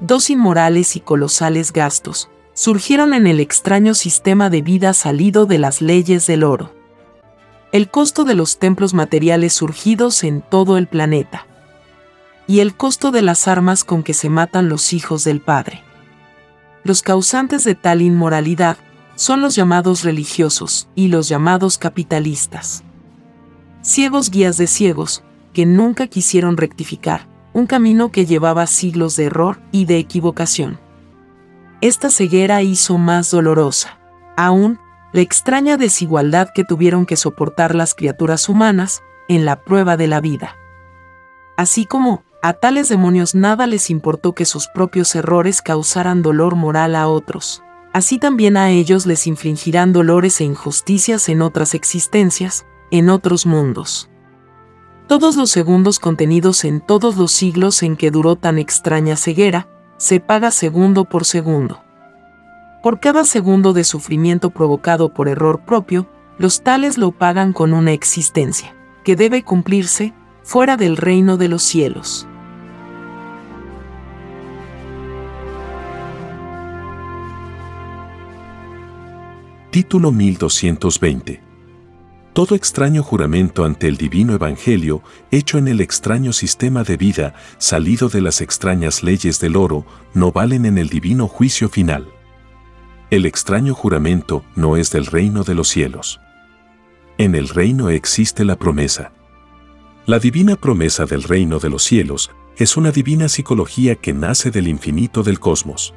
[0.00, 5.80] Dos inmorales y colosales gastos, surgieron en el extraño sistema de vida salido de las
[5.80, 6.72] leyes del oro.
[7.72, 11.46] El costo de los templos materiales surgidos en todo el planeta.
[12.46, 15.82] Y el costo de las armas con que se matan los hijos del Padre.
[16.84, 18.76] Los causantes de tal inmoralidad
[19.14, 22.82] son los llamados religiosos y los llamados capitalistas.
[23.80, 25.22] Ciegos guías de ciegos,
[25.54, 30.78] que nunca quisieron rectificar, un camino que llevaba siglos de error y de equivocación
[31.82, 33.98] esta ceguera hizo más dolorosa
[34.36, 34.78] Aún,
[35.12, 40.20] la extraña desigualdad que tuvieron que soportar las criaturas humanas en la prueba de la
[40.20, 40.56] vida.
[41.56, 46.96] Así como, a tales demonios nada les importó que sus propios errores causaran dolor moral
[46.96, 47.62] a otros.
[47.92, 54.08] Así también a ellos les infligirán dolores e injusticias en otras existencias, en otros mundos.
[55.08, 59.68] Todos los segundos contenidos en todos los siglos en que duró tan extraña ceguera,
[60.02, 61.80] se paga segundo por segundo.
[62.82, 67.92] Por cada segundo de sufrimiento provocado por error propio, los tales lo pagan con una
[67.92, 68.74] existencia,
[69.04, 72.26] que debe cumplirse, fuera del reino de los cielos.
[79.70, 81.51] Título 1220.
[82.32, 88.08] Todo extraño juramento ante el divino evangelio, hecho en el extraño sistema de vida, salido
[88.08, 92.08] de las extrañas leyes del oro, no valen en el divino juicio final.
[93.10, 96.20] El extraño juramento no es del reino de los cielos.
[97.18, 99.12] En el reino existe la promesa.
[100.06, 104.68] La divina promesa del reino de los cielos es una divina psicología que nace del
[104.68, 105.92] infinito del cosmos.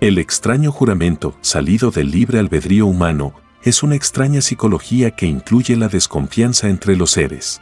[0.00, 5.88] El extraño juramento, salido del libre albedrío humano, es una extraña psicología que incluye la
[5.88, 7.60] desconfianza entre los seres.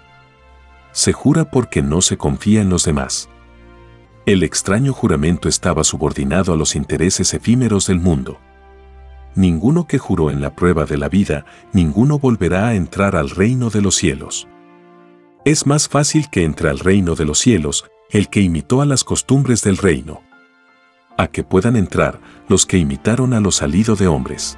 [0.92, 3.28] Se jura porque no se confía en los demás.
[4.26, 8.38] El extraño juramento estaba subordinado a los intereses efímeros del mundo.
[9.34, 13.70] Ninguno que juró en la prueba de la vida, ninguno volverá a entrar al reino
[13.70, 14.48] de los cielos.
[15.44, 19.04] Es más fácil que entre al reino de los cielos el que imitó a las
[19.04, 20.22] costumbres del reino
[21.20, 24.56] a que puedan entrar los que imitaron a lo salido de hombres.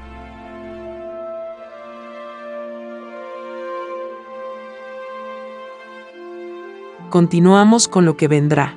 [7.12, 8.74] Continuamos con lo que vendrá.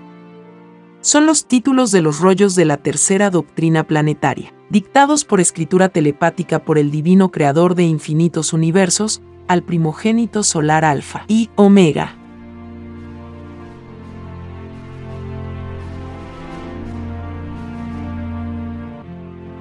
[1.00, 6.60] Son los títulos de los rollos de la tercera doctrina planetaria, dictados por escritura telepática
[6.60, 12.18] por el divino creador de infinitos universos, al primogénito solar Alfa y Omega,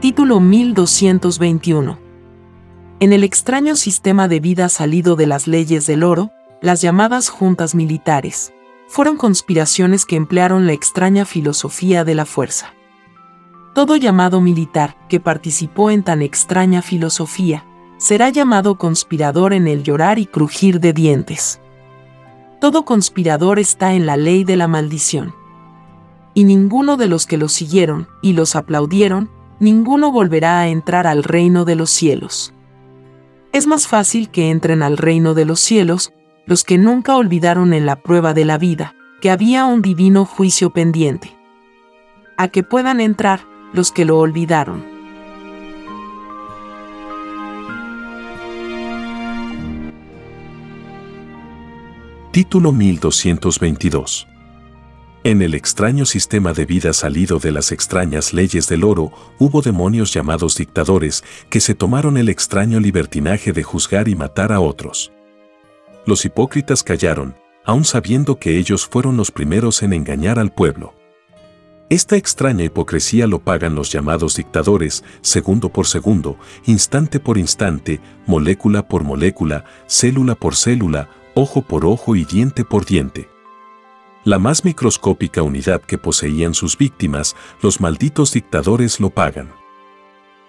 [0.01, 1.97] Título 1221.
[2.99, 7.75] En el extraño sistema de vida salido de las leyes del oro, las llamadas juntas
[7.75, 8.54] militares,
[8.89, 12.75] fueron conspiraciones que emplearon la extraña filosofía de la fuerza.
[13.75, 17.65] Todo llamado militar que participó en tan extraña filosofía,
[17.97, 21.61] será llamado conspirador en el llorar y crujir de dientes.
[22.61, 25.35] Todo conspirador está en la ley de la maldición.
[26.35, 29.31] Y ninguno de los que los siguieron y los aplaudieron
[29.61, 32.53] ninguno volverá a entrar al reino de los cielos.
[33.53, 36.13] Es más fácil que entren al reino de los cielos
[36.47, 40.71] los que nunca olvidaron en la prueba de la vida que había un divino juicio
[40.71, 41.37] pendiente.
[42.37, 44.85] A que puedan entrar los que lo olvidaron.
[52.33, 54.29] Título 1222
[55.25, 60.13] en el extraño sistema de vida salido de las extrañas leyes del oro, hubo demonios
[60.13, 65.15] llamados dictadores que se tomaron el extraño libertinaje de juzgar y matar a otros.
[66.07, 70.95] Los hipócritas callaron, aun sabiendo que ellos fueron los primeros en engañar al pueblo.
[71.91, 78.89] Esta extraña hipocresía lo pagan los llamados dictadores, segundo por segundo, instante por instante, molécula
[78.89, 83.29] por molécula, célula por célula, ojo por ojo y diente por diente
[84.25, 89.53] la más microscópica unidad que poseían sus víctimas, los malditos dictadores lo pagan.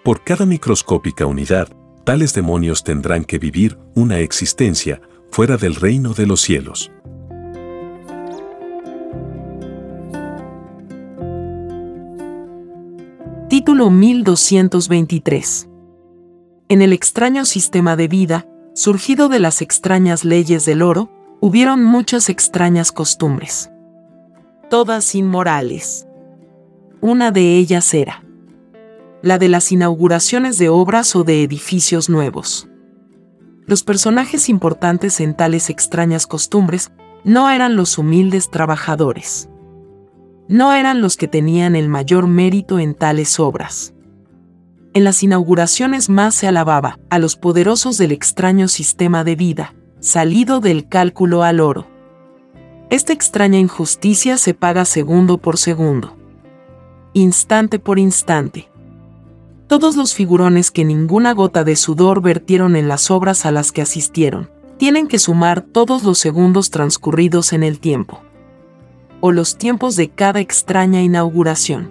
[0.02, 1.68] Por cada microscópica unidad,
[2.04, 6.90] tales demonios tendrán que vivir una existencia fuera del reino de los cielos.
[13.48, 15.68] Título 1223
[16.68, 21.10] En el extraño sistema de vida, surgido de las extrañas leyes del oro,
[21.40, 23.70] hubieron muchas extrañas costumbres.
[24.68, 26.06] Todas inmorales.
[27.00, 28.22] Una de ellas era
[29.22, 32.68] la de las inauguraciones de obras o de edificios nuevos.
[33.66, 36.92] Los personajes importantes en tales extrañas costumbres
[37.24, 39.48] no eran los humildes trabajadores.
[40.46, 43.92] No eran los que tenían el mayor mérito en tales obras.
[44.94, 50.60] En las inauguraciones más se alababa a los poderosos del extraño sistema de vida, salido
[50.60, 51.88] del cálculo al oro.
[52.88, 56.16] Esta extraña injusticia se paga segundo por segundo,
[57.14, 58.70] instante por instante.
[59.68, 63.82] Todos los figurones que ninguna gota de sudor vertieron en las obras a las que
[63.82, 64.48] asistieron,
[64.78, 68.20] tienen que sumar todos los segundos transcurridos en el tiempo,
[69.20, 71.88] o los tiempos de cada extraña inauguración.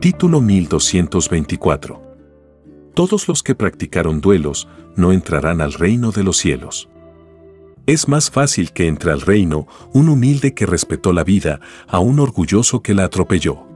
[0.00, 2.00] Título 1224.
[2.94, 4.66] Todos los que practicaron duelos
[4.96, 6.88] no entrarán al reino de los cielos.
[7.86, 12.20] Es más fácil que entre al reino un humilde que respetó la vida a un
[12.20, 13.66] orgulloso que la atropelló.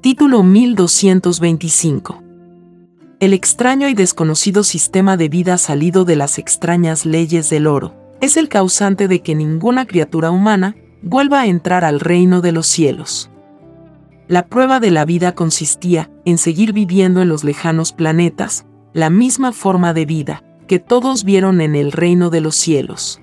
[0.00, 2.22] Título 1225.
[3.18, 8.36] El extraño y desconocido sistema de vida salido de las extrañas leyes del oro es
[8.36, 13.30] el causante de que ninguna criatura humana vuelva a entrar al reino de los cielos.
[14.28, 19.52] La prueba de la vida consistía en seguir viviendo en los lejanos planetas, la misma
[19.52, 23.22] forma de vida que todos vieron en el reino de los cielos.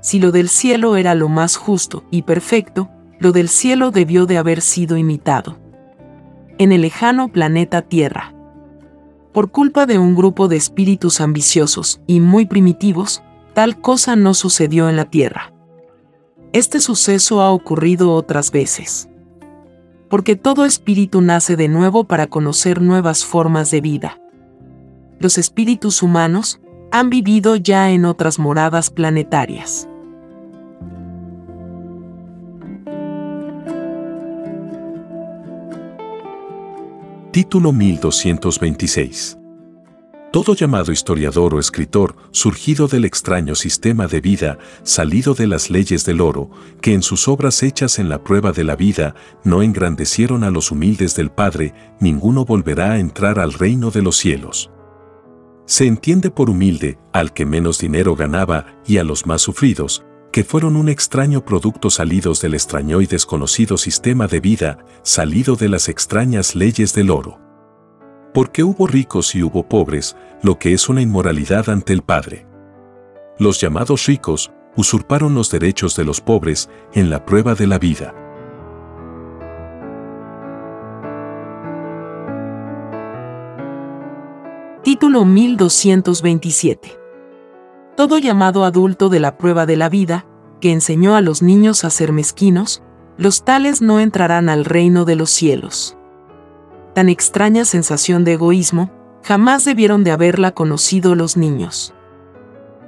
[0.00, 2.90] Si lo del cielo era lo más justo y perfecto,
[3.20, 5.58] lo del cielo debió de haber sido imitado.
[6.58, 8.34] En el lejano planeta Tierra.
[9.32, 13.22] Por culpa de un grupo de espíritus ambiciosos y muy primitivos,
[13.54, 15.52] tal cosa no sucedió en la Tierra.
[16.52, 19.09] Este suceso ha ocurrido otras veces.
[20.10, 24.20] Porque todo espíritu nace de nuevo para conocer nuevas formas de vida.
[25.18, 29.88] Los espíritus humanos han vivido ya en otras moradas planetarias.
[37.30, 39.39] Título 1226
[40.32, 46.04] todo llamado historiador o escritor surgido del extraño sistema de vida, salido de las leyes
[46.04, 46.50] del oro,
[46.80, 50.70] que en sus obras hechas en la prueba de la vida no engrandecieron a los
[50.70, 54.70] humildes del Padre, ninguno volverá a entrar al reino de los cielos.
[55.66, 60.44] Se entiende por humilde al que menos dinero ganaba y a los más sufridos, que
[60.44, 65.88] fueron un extraño producto salidos del extraño y desconocido sistema de vida, salido de las
[65.88, 67.49] extrañas leyes del oro.
[68.32, 72.46] Porque hubo ricos y hubo pobres, lo que es una inmoralidad ante el Padre.
[73.38, 78.14] Los llamados ricos usurparon los derechos de los pobres en la prueba de la vida.
[84.84, 86.98] Título 1227.
[87.96, 90.26] Todo llamado adulto de la prueba de la vida,
[90.60, 92.82] que enseñó a los niños a ser mezquinos,
[93.18, 95.96] los tales no entrarán al reino de los cielos
[96.94, 98.90] tan extraña sensación de egoísmo,
[99.22, 101.94] jamás debieron de haberla conocido los niños.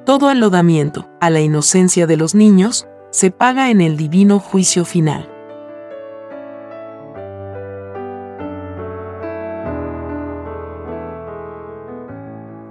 [0.04, 5.28] Todo enlodamiento a la inocencia de los niños se paga en el divino juicio final.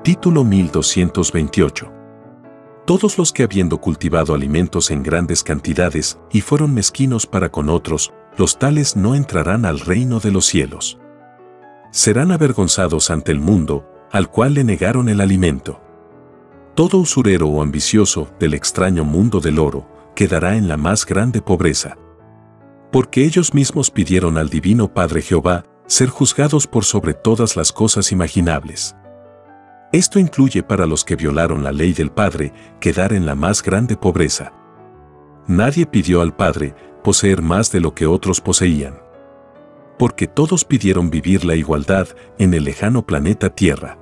[0.03, 1.93] Título 1228
[2.83, 8.11] todos los que habiendo cultivado alimentos en grandes cantidades y fueron mezquinos para con otros,
[8.37, 11.00] los tales no entrarán al reino de los cielos
[11.91, 15.81] serán avergonzados ante el mundo, al cual le negaron el alimento.
[16.73, 21.97] Todo usurero o ambicioso del extraño mundo del oro quedará en la más grande pobreza.
[22.91, 28.11] Porque ellos mismos pidieron al Divino Padre Jehová ser juzgados por sobre todas las cosas
[28.11, 28.95] imaginables.
[29.91, 33.97] Esto incluye para los que violaron la ley del Padre quedar en la más grande
[33.97, 34.53] pobreza.
[35.47, 36.73] Nadie pidió al Padre
[37.03, 39.10] poseer más de lo que otros poseían
[40.01, 42.07] porque todos pidieron vivir la igualdad
[42.39, 43.99] en el lejano planeta Tierra.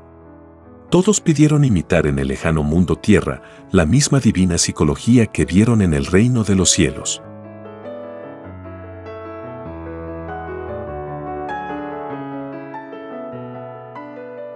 [0.89, 3.41] Todos pidieron imitar en el lejano mundo Tierra
[3.73, 7.21] la misma divina psicología que vieron en el reino de los cielos.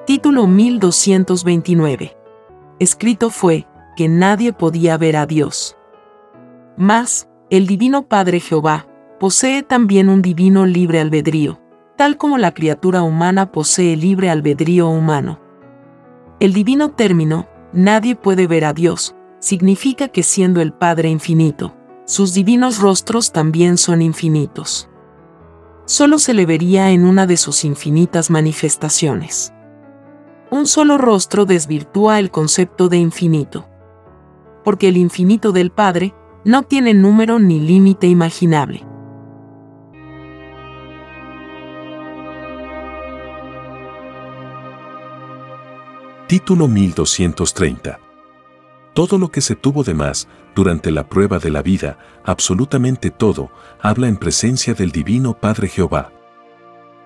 [0.08, 2.16] Título 1229.
[2.80, 3.68] Escrito fue
[3.98, 5.76] que nadie podía ver a Dios.
[6.78, 8.88] Mas, el Divino Padre Jehová,
[9.24, 11.58] posee también un divino libre albedrío,
[11.96, 15.40] tal como la criatura humana posee libre albedrío humano.
[16.42, 22.34] El divino término, nadie puede ver a Dios, significa que siendo el Padre infinito, sus
[22.34, 24.90] divinos rostros también son infinitos.
[25.86, 29.54] Solo se le vería en una de sus infinitas manifestaciones.
[30.52, 33.70] Un solo rostro desvirtúa el concepto de infinito.
[34.66, 36.14] Porque el infinito del Padre
[36.44, 38.86] no tiene número ni límite imaginable.
[46.34, 48.00] Título 1230.
[48.96, 53.52] Todo lo que se tuvo de más durante la prueba de la vida, absolutamente todo,
[53.80, 56.12] habla en presencia del Divino Padre Jehová.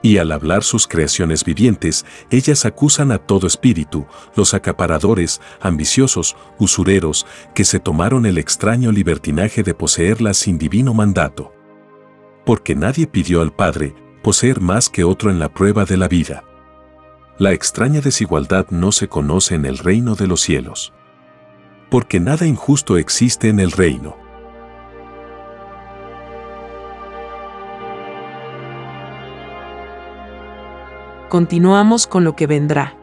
[0.01, 4.05] Y al hablar sus creaciones vivientes, ellas acusan a todo espíritu,
[4.37, 11.51] los acaparadores, ambiciosos, usureros, que se tomaron el extraño libertinaje de poseerlas sin divino mandato.
[12.45, 16.45] Porque nadie pidió al Padre poseer más que otro en la prueba de la vida.
[17.39, 20.93] La extraña desigualdad no se conoce en el reino de los cielos.
[21.89, 24.17] porque nada injusto existe en el reino.
[31.29, 32.97] Continuamos con lo que vendrá.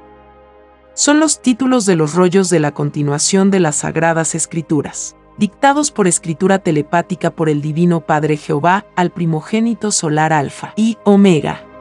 [0.94, 6.06] Son los títulos de los rollos de la continuación de las Sagradas Escrituras, dictados por
[6.06, 11.73] escritura telepática por el Divino Padre Jehová al primogénito solar Alfa y Omega.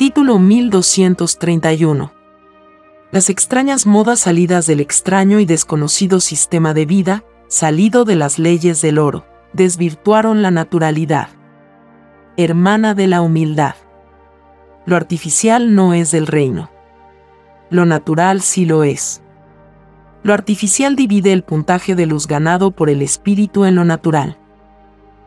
[0.00, 2.10] Título 1231.
[3.12, 8.80] Las extrañas modas salidas del extraño y desconocido sistema de vida, salido de las leyes
[8.80, 11.28] del oro, desvirtuaron la naturalidad.
[12.38, 13.74] Hermana de la humildad.
[14.86, 16.70] Lo artificial no es del reino.
[17.68, 19.20] Lo natural sí lo es.
[20.22, 24.38] Lo artificial divide el puntaje de luz ganado por el espíritu en lo natural.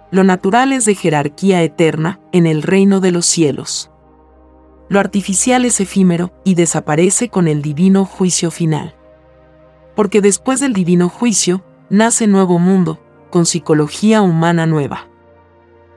[0.10, 3.92] Lo natural es de jerarquía eterna en el reino de los cielos
[4.94, 8.94] lo artificial es efímero y desaparece con el divino juicio final.
[9.96, 13.00] Porque después del divino juicio, nace nuevo mundo,
[13.32, 15.08] con psicología humana nueva.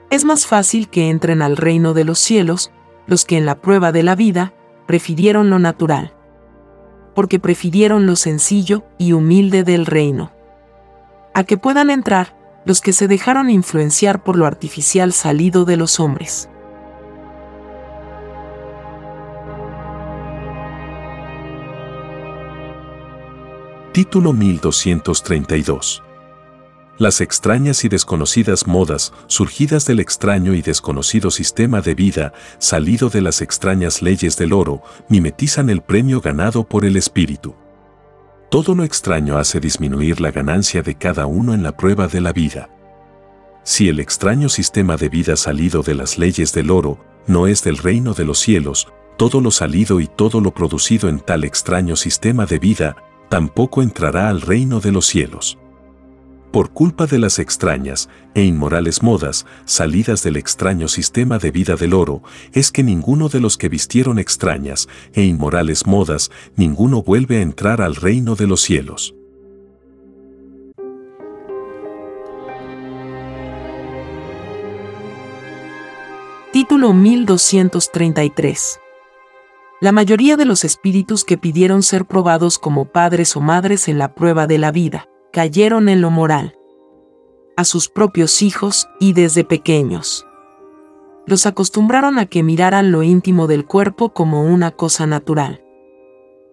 [0.08, 2.72] Es más fácil que entren al reino de los cielos
[3.06, 4.54] los que en la prueba de la vida
[4.86, 6.14] prefirieron lo natural,
[7.14, 10.32] porque prefirieron lo sencillo y humilde del reino.
[11.34, 12.34] A que puedan entrar
[12.64, 16.48] los que se dejaron influenciar por lo artificial salido de los hombres.
[23.96, 26.02] Título 1232.
[26.98, 33.22] Las extrañas y desconocidas modas, surgidas del extraño y desconocido sistema de vida, salido de
[33.22, 37.54] las extrañas leyes del oro, mimetizan el premio ganado por el espíritu.
[38.50, 42.34] Todo lo extraño hace disminuir la ganancia de cada uno en la prueba de la
[42.34, 42.68] vida.
[43.62, 47.78] Si el extraño sistema de vida salido de las leyes del oro no es del
[47.78, 52.44] reino de los cielos, todo lo salido y todo lo producido en tal extraño sistema
[52.44, 52.96] de vida
[53.28, 55.58] tampoco entrará al reino de los cielos.
[56.52, 61.92] Por culpa de las extrañas e inmorales modas salidas del extraño sistema de vida del
[61.92, 62.22] oro,
[62.52, 67.82] es que ninguno de los que vistieron extrañas e inmorales modas, ninguno vuelve a entrar
[67.82, 69.14] al reino de los cielos.
[76.52, 78.80] Título 1233
[79.80, 84.14] la mayoría de los espíritus que pidieron ser probados como padres o madres en la
[84.14, 86.56] prueba de la vida, cayeron en lo moral.
[87.58, 90.26] A sus propios hijos y desde pequeños.
[91.26, 95.62] Los acostumbraron a que miraran lo íntimo del cuerpo como una cosa natural.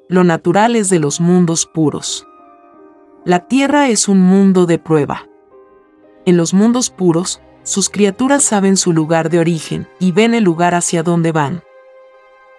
[0.10, 2.28] Lo natural es de los mundos puros.
[3.24, 5.30] La tierra es un mundo de prueba.
[6.26, 10.76] En los mundos puros, sus criaturas saben su lugar de origen y ven el lugar
[10.76, 11.64] hacia donde van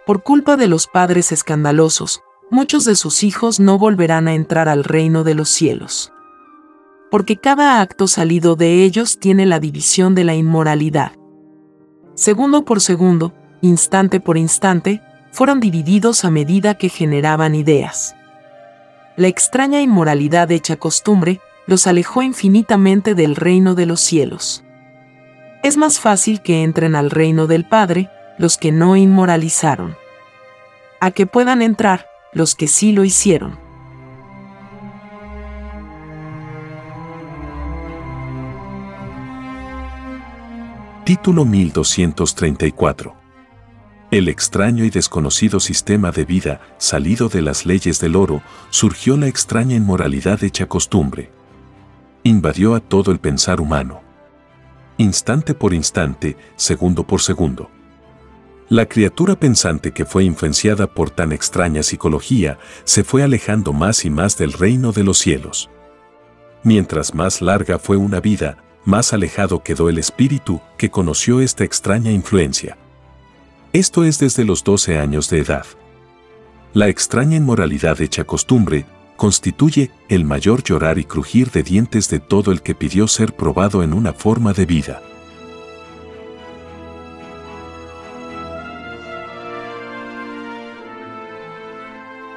[0.07, 4.85] por culpa de los padres escandalosos, muchos de sus hijos no volverán a entrar al
[4.85, 6.13] reino de los cielos.
[7.11, 11.13] Porque cada acto salido de ellos tiene la división de la inmoralidad.
[12.15, 15.01] Segundo por segundo, instante por instante,
[15.33, 18.15] fueron divididos a medida que generaban ideas.
[19.17, 24.65] La extraña inmoralidad hecha costumbre los alejó infinitamente del reino de los cielos.
[25.63, 29.97] Es más fácil que entren al reino del Padre los que no inmoralizaron.
[31.01, 33.59] A que puedan entrar los que sí lo hicieron.
[41.05, 43.15] Título 1234.
[44.11, 49.27] El extraño y desconocido sistema de vida, salido de las leyes del oro, surgió la
[49.27, 51.31] extraña inmoralidad hecha costumbre.
[52.23, 54.01] Invadió a todo el pensar humano.
[54.97, 57.69] Instante por instante, segundo por segundo.
[58.71, 64.11] La criatura pensante que fue influenciada por tan extraña psicología se fue alejando más y
[64.11, 65.69] más del reino de los cielos.
[66.63, 68.57] Mientras más larga fue una vida,
[68.87, 72.79] más alejado quedó el espíritu que conoció esta extraña influencia.
[73.75, 75.67] Esto es desde los 12 años de edad.
[76.73, 78.87] La extraña inmoralidad hecha costumbre
[79.17, 83.83] constituye el mayor llorar y crujir de dientes de todo el que pidió ser probado
[83.83, 85.03] en una forma de vida.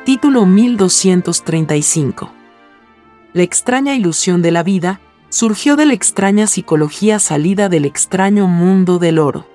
[0.08, 2.32] Título 1235.
[3.34, 8.99] La extraña ilusión de la vida surgió de la extraña psicología salida del extraño mundo
[8.99, 9.45] del oro.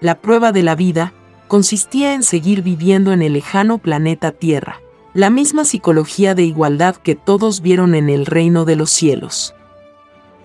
[0.00, 1.12] La prueba de la vida
[1.46, 4.80] consistía en seguir viviendo en el lejano planeta Tierra,
[5.12, 9.54] la misma psicología de igualdad que todos vieron en el reino de los cielos.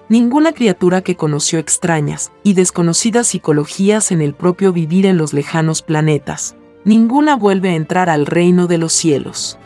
[0.10, 5.84] Ninguna criatura que conoció extrañas y desconocidas psicologías en el propio vivir en los lejanos
[5.84, 9.60] planetas, ninguna vuelve a entrar al reino de los cielos.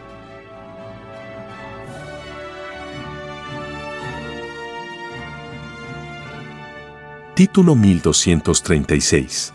[7.35, 9.53] Título 1236.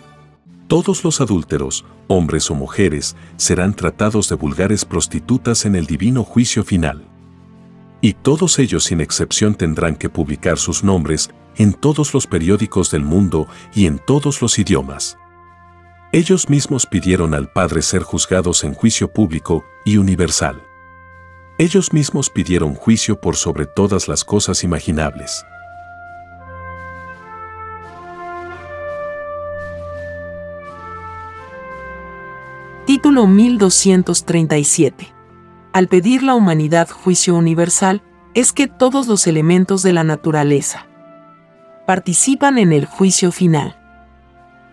[0.68, 6.64] Todos los adúlteros, hombres o mujeres, serán tratados de vulgares prostitutas en el divino juicio
[6.64, 7.08] final
[8.04, 13.02] y todos ellos sin excepción tendrán que publicar sus nombres en todos los periódicos del
[13.02, 15.16] mundo y en todos los idiomas.
[16.14, 20.62] Ellos mismos pidieron al Padre ser juzgados en juicio público y universal.
[21.58, 25.44] Ellos mismos pidieron juicio por sobre todas las cosas imaginables.
[32.86, 35.12] Título 1237
[35.72, 38.00] al pedir la humanidad juicio universal,
[38.34, 40.86] es que todos los elementos de la naturaleza
[41.84, 43.83] participan en el juicio final.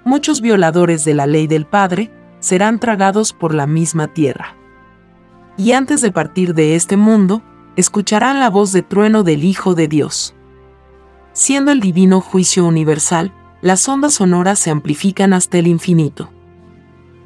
[0.03, 4.55] Muchos violadores de la ley del Padre serán tragados por la misma tierra.
[5.57, 7.41] Y antes de partir de este mundo,
[7.75, 10.33] escucharán la voz de trueno del Hijo de Dios.
[11.33, 16.29] Siendo el divino juicio universal, las ondas sonoras se amplifican hasta el infinito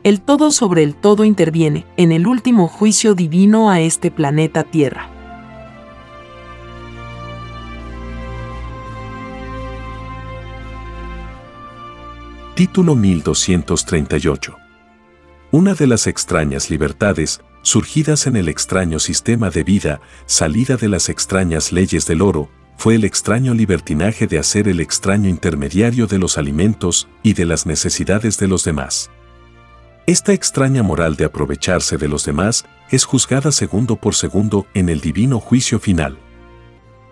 [0.05, 5.09] el todo sobre el todo interviene en el último juicio divino a este planeta Tierra.
[12.55, 14.55] Título 1238
[15.51, 21.09] Una de las extrañas libertades, surgidas en el extraño sistema de vida, salida de las
[21.09, 26.37] extrañas leyes del oro, fue el extraño libertinaje de hacer el extraño intermediario de los
[26.37, 29.11] alimentos y de las necesidades de los demás.
[30.07, 35.01] Esta extraña moral de aprovecharse de los demás es juzgada segundo por segundo en el
[35.01, 36.17] divino juicio final.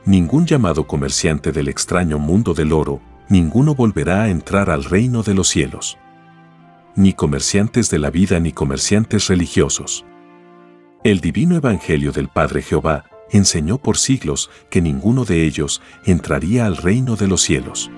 [0.06, 3.02] Ningún llamado comerciante del extraño mundo del oro,
[3.34, 5.98] ninguno volverá a entrar al reino de los cielos.
[6.96, 10.06] Ni comerciantes de la vida ni comerciantes religiosos.
[11.04, 16.78] El divino Evangelio del Padre Jehová enseñó por siglos que ninguno de ellos entraría al
[16.78, 17.90] reino de los cielos.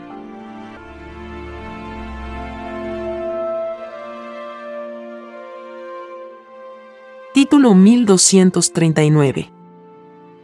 [7.33, 9.51] Título 1239.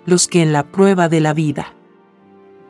[0.06, 1.76] Los que en la prueba de la vida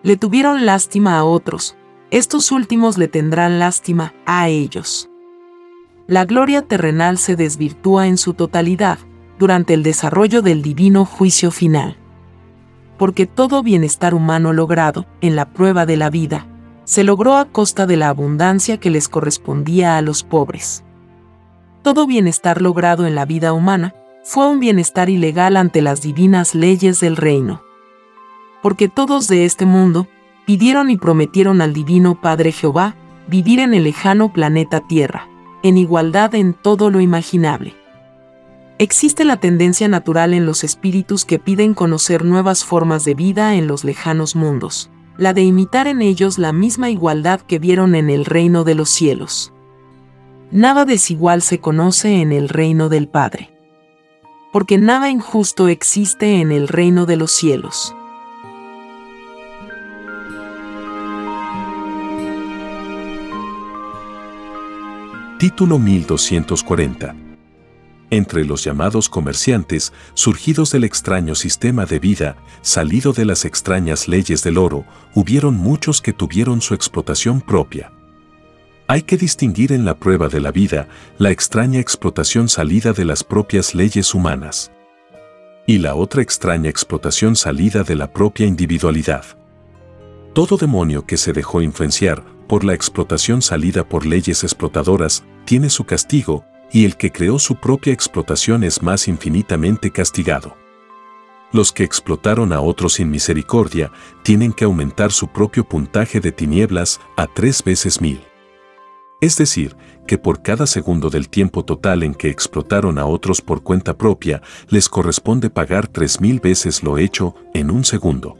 [0.03, 1.75] le tuvieron lástima a otros,
[2.11, 5.09] estos últimos le tendrán lástima a ellos.
[6.07, 8.99] La gloria terrenal se desvirtúa en su totalidad
[9.39, 11.95] durante el desarrollo del divino juicio final.
[12.97, 16.47] Porque todo bienestar humano logrado en la prueba de la vida
[16.83, 20.83] se logró a costa de la abundancia que les correspondía a los pobres.
[21.81, 26.99] Todo bienestar logrado en la vida humana fue un bienestar ilegal ante las divinas leyes
[26.99, 27.63] del reino.
[28.61, 30.07] Porque todos de este mundo
[30.51, 35.29] pidieron y prometieron al divino Padre Jehová vivir en el lejano planeta Tierra,
[35.63, 37.73] en igualdad en todo lo imaginable.
[38.77, 43.65] Existe la tendencia natural en los espíritus que piden conocer nuevas formas de vida en
[43.65, 48.25] los lejanos mundos, la de imitar en ellos la misma igualdad que vieron en el
[48.25, 49.53] reino de los cielos.
[50.51, 53.51] Nada desigual se conoce en el reino del Padre
[54.51, 57.95] porque nada injusto existe en el reino de los cielos.
[65.41, 67.15] Título 1240
[68.11, 74.43] entre los llamados comerciantes, surgidos del extraño sistema de vida, salido de las extrañas leyes
[74.43, 74.85] del oro,
[75.15, 77.91] hubieron muchos que tuvieron su explotación propia.
[78.85, 80.87] Hay que distinguir en la prueba de la vida
[81.17, 84.71] la extraña explotación salida de las propias leyes humanas
[85.65, 89.25] y la otra extraña explotación salida de la propia individualidad.
[90.35, 95.83] Todo demonio que se dejó influenciar por la explotación salida por leyes explotadoras tiene su
[95.83, 100.55] castigo y el que creó su propia explotación es más infinitamente castigado.
[101.51, 103.91] Los que explotaron a otros sin misericordia
[104.23, 108.21] tienen que aumentar su propio puntaje de tinieblas a tres veces mil.
[109.19, 109.75] Es decir,
[110.07, 114.41] que por cada segundo del tiempo total en que explotaron a otros por cuenta propia,
[114.69, 118.37] les corresponde pagar tres mil veces lo hecho en un segundo.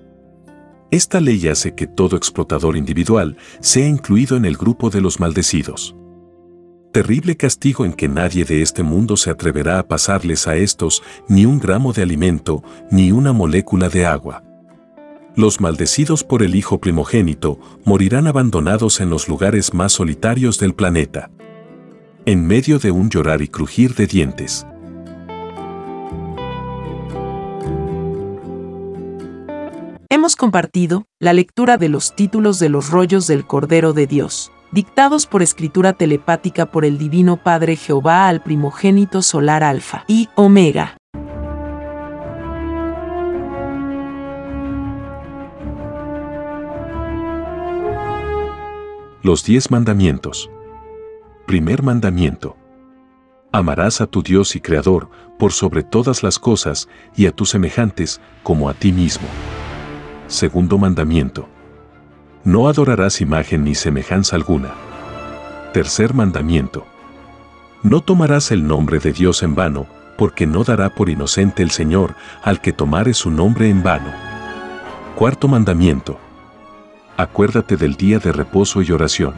[0.92, 5.94] Esta ley hace que todo explotador individual sea incluido en el grupo de los maldecidos.
[6.92, 11.46] Terrible castigo en que nadie de este mundo se atreverá a pasarles a estos ni
[11.46, 14.44] un gramo de alimento, ni una molécula de agua.
[15.34, 21.32] Los maldecidos por el Hijo primogénito morirán abandonados en los lugares más solitarios del planeta.
[22.26, 24.68] En medio de un llorar y crujir de dientes.
[30.10, 35.26] Hemos compartido la lectura de los títulos de los rollos del Cordero de Dios, dictados
[35.26, 40.98] por escritura telepática por el Divino Padre Jehová al primogénito solar Alfa y Omega.
[49.24, 50.50] Los diez mandamientos.
[51.46, 52.58] Primer mandamiento.
[53.52, 58.20] Amarás a tu Dios y Creador por sobre todas las cosas y a tus semejantes
[58.42, 59.28] como a ti mismo.
[60.28, 61.48] Segundo mandamiento.
[62.44, 64.72] No adorarás imagen ni semejanza alguna.
[65.74, 66.86] Tercer mandamiento.
[67.84, 69.88] No tomarás el nombre de Dios en vano,
[70.18, 74.12] porque no dará por inocente el Señor al que tomare su nombre en vano.
[75.16, 76.20] Cuarto mandamiento
[77.22, 79.34] acuérdate del día de reposo y oración.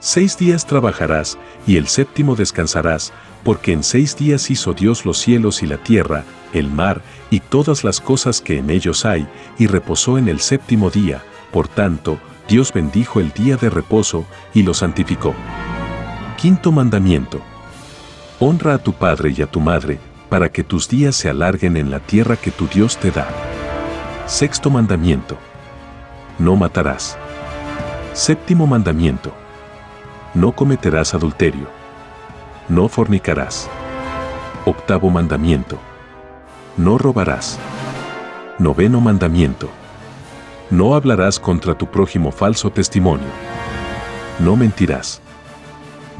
[0.00, 3.12] Seis días trabajarás y el séptimo descansarás,
[3.44, 7.84] porque en seis días hizo Dios los cielos y la tierra, el mar y todas
[7.84, 9.28] las cosas que en ellos hay,
[9.58, 11.22] y reposó en el séptimo día.
[11.52, 14.24] Por tanto, Dios bendijo el día de reposo
[14.54, 15.34] y lo santificó.
[16.36, 17.40] Quinto mandamiento.
[18.40, 21.90] Honra a tu padre y a tu madre, para que tus días se alarguen en
[21.90, 23.28] la tierra que tu Dios te da.
[24.26, 25.38] Sexto mandamiento
[26.38, 27.16] no matarás.
[28.14, 29.32] Séptimo mandamiento.
[30.34, 31.68] No cometerás adulterio.
[32.68, 33.68] No fornicarás.
[34.64, 35.78] Octavo mandamiento.
[36.76, 37.58] No robarás.
[38.58, 39.70] Noveno mandamiento.
[40.72, 43.28] No hablarás contra tu prójimo falso testimonio.
[44.40, 45.22] No mentirás.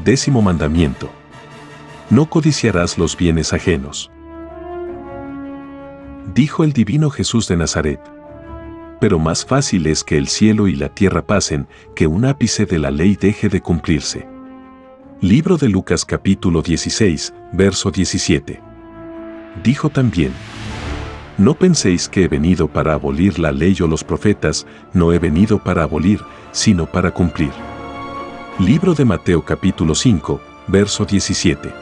[0.05, 1.09] Décimo mandamiento.
[2.09, 4.09] No codiciarás los bienes ajenos.
[6.33, 7.99] Dijo el divino Jesús de Nazaret
[9.03, 12.79] pero más fácil es que el cielo y la tierra pasen, que un ápice de
[12.79, 14.25] la ley deje de cumplirse.
[15.19, 18.61] Libro de Lucas capítulo 16, verso 17.
[19.61, 20.31] Dijo también,
[21.37, 25.57] No penséis que he venido para abolir la ley o los profetas, no he venido
[25.57, 26.21] para abolir,
[26.51, 27.51] sino para cumplir.
[28.59, 31.73] Libro de Mateo capítulo 5, verso 17.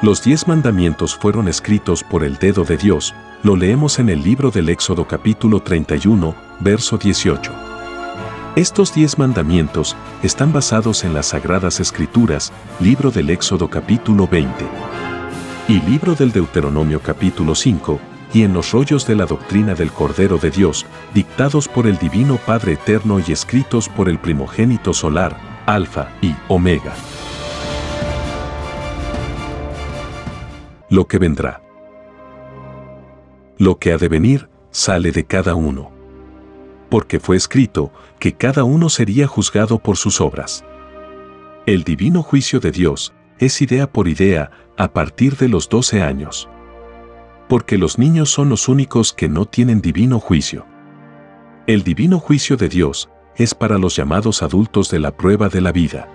[0.00, 4.52] Los diez mandamientos fueron escritos por el dedo de Dios, lo leemos en el libro
[4.52, 7.52] del Éxodo capítulo 31, verso 18.
[8.54, 14.66] Estos diez mandamientos están basados en las Sagradas Escrituras, libro del Éxodo capítulo 20
[15.68, 18.00] y libro del Deuteronomio capítulo 5,
[18.32, 22.38] y en los rollos de la doctrina del Cordero de Dios, dictados por el Divino
[22.38, 26.94] Padre Eterno y escritos por el primogénito solar, Alfa y Omega.
[30.88, 31.62] Lo que vendrá.
[33.58, 35.90] Lo que ha de venir sale de cada uno.
[36.90, 40.64] Porque fue escrito que cada uno sería juzgado por sus obras.
[41.64, 46.48] El divino juicio de Dios es idea por idea a partir de los 12 años.
[47.48, 50.66] Porque los niños son los únicos que no tienen divino juicio.
[51.66, 55.72] El divino juicio de Dios es para los llamados adultos de la prueba de la
[55.72, 56.08] vida.